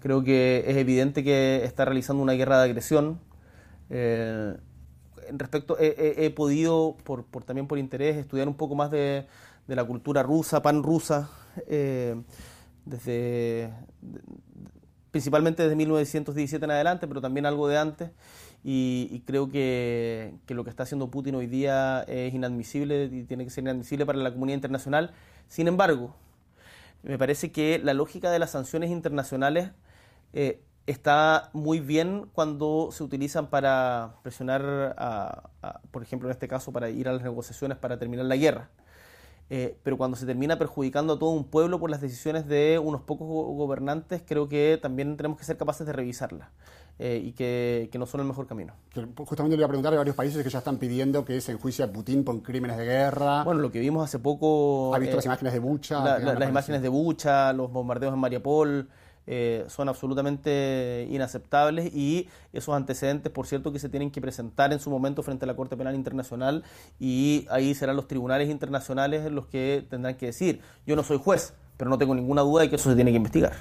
creo 0.00 0.24
que 0.24 0.64
es 0.66 0.76
evidente 0.76 1.22
que 1.22 1.64
está 1.64 1.84
realizando 1.84 2.22
una 2.22 2.32
guerra 2.32 2.58
de 2.58 2.64
agresión. 2.64 3.20
Eh, 3.90 4.56
respecto, 5.32 5.76
he, 5.78 6.30
podido, 6.30 6.96
por, 7.04 7.24
por, 7.24 7.44
también 7.44 7.68
por 7.68 7.78
interés, 7.78 8.16
estudiar 8.16 8.48
un 8.48 8.54
poco 8.54 8.74
más 8.74 8.90
de, 8.90 9.26
de 9.66 9.76
la 9.76 9.84
cultura 9.84 10.22
rusa, 10.22 10.62
pan 10.62 10.82
rusa, 10.82 11.30
eh, 11.68 12.20
desde, 12.84 13.72
principalmente 15.14 15.62
desde 15.62 15.76
1917 15.76 16.64
en 16.64 16.72
adelante, 16.72 17.06
pero 17.06 17.20
también 17.20 17.46
algo 17.46 17.68
de 17.68 17.78
antes. 17.78 18.10
Y, 18.64 19.22
creo 19.26 19.48
que, 19.48 20.34
lo 20.48 20.64
que 20.64 20.70
está 20.70 20.82
haciendo 20.82 21.08
Putin 21.08 21.36
hoy 21.36 21.46
día 21.46 22.02
es 22.08 22.34
inadmisible 22.34 23.04
y 23.04 23.22
tiene 23.22 23.44
que 23.44 23.50
ser 23.50 23.62
inadmisible 23.62 24.06
para 24.06 24.18
la 24.18 24.32
comunidad 24.32 24.56
internacional. 24.56 25.12
Sin 25.46 25.68
embargo, 25.68 26.16
me 27.04 27.16
parece 27.16 27.52
que 27.52 27.78
la 27.78 27.94
lógica 27.94 28.32
de 28.32 28.40
las 28.40 28.50
sanciones 28.50 28.90
internacionales 28.90 29.70
eh, 30.32 30.60
está 30.88 31.50
muy 31.52 31.78
bien 31.78 32.28
cuando 32.32 32.88
se 32.90 33.04
utilizan 33.04 33.46
para 33.46 34.16
presionar, 34.24 35.46
por 35.92 36.02
ejemplo, 36.02 36.28
en 36.28 36.32
este 36.32 36.48
caso, 36.48 36.72
para 36.72 36.90
ir 36.90 37.08
a 37.08 37.12
las 37.12 37.22
negociaciones 37.22 37.78
para 37.78 38.00
terminar 38.00 38.26
la 38.26 38.34
guerra. 38.34 38.68
Eh, 39.50 39.76
pero 39.82 39.98
cuando 39.98 40.16
se 40.16 40.26
termina 40.26 40.58
perjudicando 40.58 41.14
a 41.14 41.18
todo 41.18 41.30
un 41.30 41.44
pueblo 41.44 41.78
por 41.78 41.90
las 41.90 42.00
decisiones 42.00 42.46
de 42.46 42.80
unos 42.82 43.02
pocos 43.02 43.26
gobernantes, 43.28 44.22
creo 44.26 44.48
que 44.48 44.78
también 44.80 45.16
tenemos 45.16 45.38
que 45.38 45.44
ser 45.44 45.56
capaces 45.56 45.86
de 45.86 45.92
revisarlas. 45.92 46.48
Eh, 47.00 47.20
y 47.24 47.32
que, 47.32 47.90
no 47.98 48.06
son 48.06 48.20
el 48.20 48.26
mejor 48.26 48.46
camino. 48.46 48.72
Justamente 49.26 49.56
le 49.56 49.60
iba 49.60 49.66
a 49.66 49.68
preguntar, 49.68 49.92
hay 49.92 49.98
varios 49.98 50.14
países 50.14 50.44
que 50.44 50.48
ya 50.48 50.58
están 50.58 50.78
pidiendo 50.78 51.24
que 51.24 51.40
se 51.40 51.50
enjuicie 51.50 51.84
a 51.84 51.92
Putin 51.92 52.22
por 52.22 52.40
crímenes 52.40 52.76
de 52.76 52.84
guerra. 52.84 53.42
Bueno, 53.42 53.60
lo 53.60 53.72
que 53.72 53.80
vimos 53.80 54.04
hace 54.04 54.20
poco... 54.20 54.94
¿Ha 54.94 55.00
visto 55.00 55.16
las 55.16 55.24
imágenes 55.24 55.52
de 55.54 55.58
Bucha? 55.58 56.18
las 56.20 56.48
imágenes 56.48 56.82
de 56.82 56.88
Bucha, 56.88 57.52
los 57.52 57.72
bombardeos 57.72 58.14
en 58.14 58.20
Mariupol, 58.20 58.88
eh, 59.26 59.64
son 59.68 59.88
absolutamente 59.88 61.06
inaceptables 61.10 61.94
y 61.94 62.28
esos 62.52 62.74
antecedentes, 62.74 63.32
por 63.32 63.46
cierto, 63.46 63.72
que 63.72 63.78
se 63.78 63.88
tienen 63.88 64.10
que 64.10 64.20
presentar 64.20 64.72
en 64.72 64.80
su 64.80 64.90
momento 64.90 65.22
frente 65.22 65.44
a 65.44 65.46
la 65.46 65.56
Corte 65.56 65.76
Penal 65.76 65.94
Internacional 65.94 66.64
y 67.00 67.46
ahí 67.50 67.74
serán 67.74 67.96
los 67.96 68.08
tribunales 68.08 68.50
internacionales 68.50 69.30
los 69.30 69.46
que 69.46 69.86
tendrán 69.88 70.16
que 70.16 70.26
decir, 70.26 70.60
yo 70.86 70.96
no 70.96 71.02
soy 71.02 71.18
juez, 71.18 71.54
pero 71.76 71.90
no 71.90 71.98
tengo 71.98 72.14
ninguna 72.14 72.42
duda 72.42 72.62
de 72.62 72.70
que 72.70 72.76
eso 72.76 72.90
se 72.90 72.96
tiene 72.96 73.10
que 73.10 73.16
investigar 73.16 73.52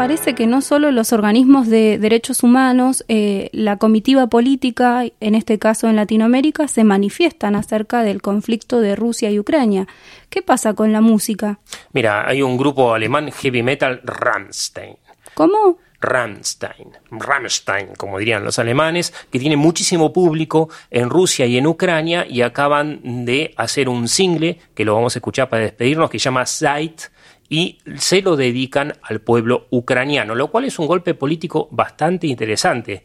parece 0.00 0.34
que 0.34 0.46
no 0.46 0.62
solo 0.62 0.92
los 0.92 1.12
organismos 1.12 1.68
de 1.68 1.98
derechos 1.98 2.42
humanos, 2.42 3.04
eh, 3.08 3.50
la 3.52 3.76
comitiva 3.76 4.28
política, 4.28 5.04
en 5.20 5.34
este 5.34 5.58
caso 5.58 5.90
en 5.90 5.96
Latinoamérica, 5.96 6.68
se 6.68 6.84
manifiestan 6.84 7.54
acerca 7.54 8.02
del 8.02 8.22
conflicto 8.22 8.80
de 8.80 8.96
Rusia 8.96 9.30
y 9.30 9.38
Ucrania. 9.38 9.86
¿Qué 10.30 10.40
pasa 10.40 10.72
con 10.72 10.90
la 10.94 11.02
música? 11.02 11.58
Mira, 11.92 12.26
hay 12.26 12.40
un 12.40 12.56
grupo 12.56 12.94
alemán 12.94 13.30
heavy 13.30 13.62
metal 13.62 14.00
Rammstein. 14.02 14.96
¿Cómo? 15.34 15.76
Rammstein, 16.00 16.92
Rammstein, 17.10 17.88
como 17.94 18.18
dirían 18.18 18.42
los 18.42 18.58
alemanes, 18.58 19.12
que 19.30 19.38
tiene 19.38 19.58
muchísimo 19.58 20.14
público 20.14 20.70
en 20.90 21.10
Rusia 21.10 21.44
y 21.44 21.58
en 21.58 21.66
Ucrania 21.66 22.26
y 22.26 22.40
acaban 22.40 23.26
de 23.26 23.52
hacer 23.58 23.90
un 23.90 24.08
single 24.08 24.58
que 24.74 24.86
lo 24.86 24.94
vamos 24.94 25.14
a 25.14 25.18
escuchar 25.18 25.50
para 25.50 25.64
despedirnos 25.64 26.08
que 26.08 26.18
se 26.18 26.24
llama 26.24 26.46
Zeit 26.46 27.02
y 27.50 27.78
se 27.96 28.22
lo 28.22 28.36
dedican 28.36 28.94
al 29.02 29.20
pueblo 29.20 29.66
ucraniano, 29.70 30.36
lo 30.36 30.50
cual 30.52 30.64
es 30.64 30.78
un 30.78 30.86
golpe 30.86 31.14
político 31.14 31.68
bastante 31.72 32.28
interesante. 32.28 33.04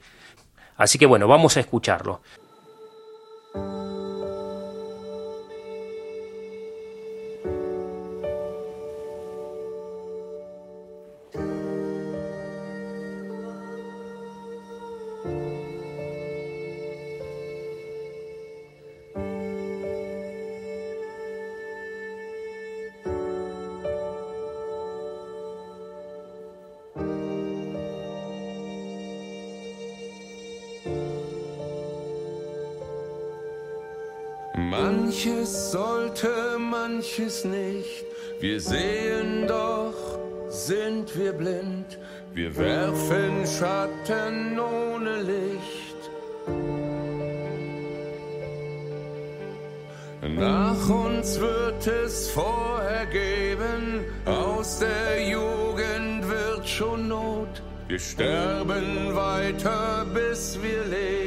Así 0.77 0.99
que 0.99 1.07
bueno, 1.07 1.27
vamos 1.27 1.57
a 1.57 1.61
escucharlo. 1.61 2.21
Manches 34.81 35.71
sollte, 35.71 36.57
manches 36.59 37.45
nicht. 37.45 38.05
Wir 38.39 38.59
sehen 38.59 39.47
doch, 39.47 39.93
sind 40.49 41.17
wir 41.17 41.33
blind. 41.33 41.97
Wir 42.33 42.55
werfen 42.57 43.45
Schatten 43.45 44.59
ohne 44.59 45.21
Licht. 45.21 45.85
Nach 50.37 50.89
uns 50.89 51.39
wird 51.39 51.87
es 51.87 52.29
vorher 52.31 53.05
geben, 53.05 54.03
aus 54.25 54.79
der 54.79 55.23
Jugend 55.23 56.27
wird 56.27 56.67
schon 56.67 57.07
Not. 57.07 57.61
Wir 57.87 57.99
sterben 57.99 59.15
weiter, 59.15 60.05
bis 60.13 60.57
wir 60.61 60.83
leben, 60.85 61.24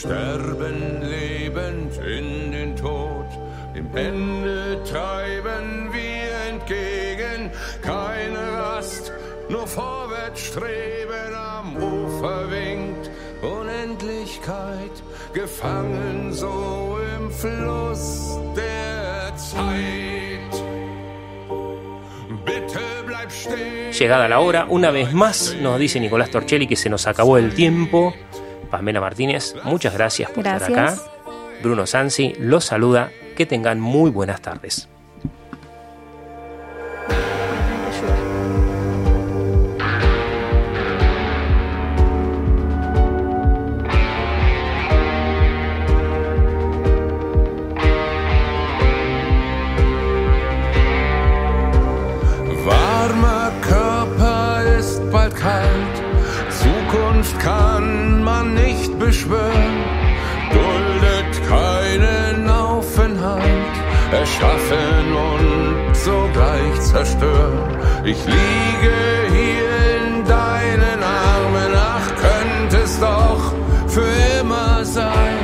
sterben 0.00 1.02
lebend 1.02 1.92
in 1.98 2.52
den 2.52 2.74
Tod. 2.76 3.26
Dem 3.74 3.88
Ende 3.94 4.82
treiben 4.84 5.92
wir 5.92 6.30
entgegen, 6.50 7.50
keine 7.82 8.42
Rast, 8.58 9.12
nur 9.48 9.66
vorwärts 9.66 10.40
streben. 10.40 11.34
Am 11.34 11.76
Ufer 11.76 12.50
winkt 12.50 13.10
Unendlichkeit, 13.42 14.96
gefangen 15.34 16.32
so 16.32 16.98
im 17.16 17.30
Fluss 17.30 18.38
der 18.56 19.36
Zeit. 19.36 20.54
Bitte 22.46 22.80
bleib 23.06 23.30
stehen. 23.30 23.92
Llegada 23.92 24.28
la 24.28 24.40
hora, 24.40 24.66
una 24.68 24.90
vez 24.90 25.12
más 25.12 25.54
nos 25.60 25.78
dice 25.78 26.00
Nicolás 26.00 26.30
Torchelli 26.30 26.66
que 26.66 26.76
se 26.76 26.88
nos 26.88 27.06
acabó 27.06 27.36
el 27.36 27.54
tiempo. 27.54 28.14
Pamela 28.70 29.00
Martínez, 29.00 29.54
muchas 29.64 29.94
gracias 29.94 30.30
por 30.30 30.46
estar 30.46 30.62
acá. 30.62 30.96
Bruno 31.62 31.86
Sansi 31.86 32.34
los 32.38 32.64
saluda. 32.64 33.10
Que 33.36 33.46
tengan 33.46 33.80
muy 33.80 34.10
buenas 34.10 34.42
tardes. 34.42 34.89
erschaffen 64.12 65.14
und 65.14 65.94
sogleich 65.94 66.80
zerstören. 66.80 67.76
Ich 68.04 68.24
liege 68.26 68.94
hier 69.32 69.72
in 69.98 70.24
deinen 70.24 71.00
Armen, 71.02 71.72
ach, 71.74 72.08
könnte 72.16 72.84
es 72.84 72.98
doch 73.00 73.52
für 73.86 74.40
immer 74.40 74.84
sein. 74.84 75.38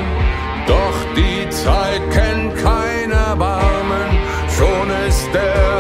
Doch 0.67 0.99
die 1.15 1.49
Zeit 1.51 2.03
kennt 2.11 2.57
keiner 2.57 3.37
Barmen, 3.37 4.09
schon 4.57 4.91
ist 5.09 5.29
der 5.33 5.76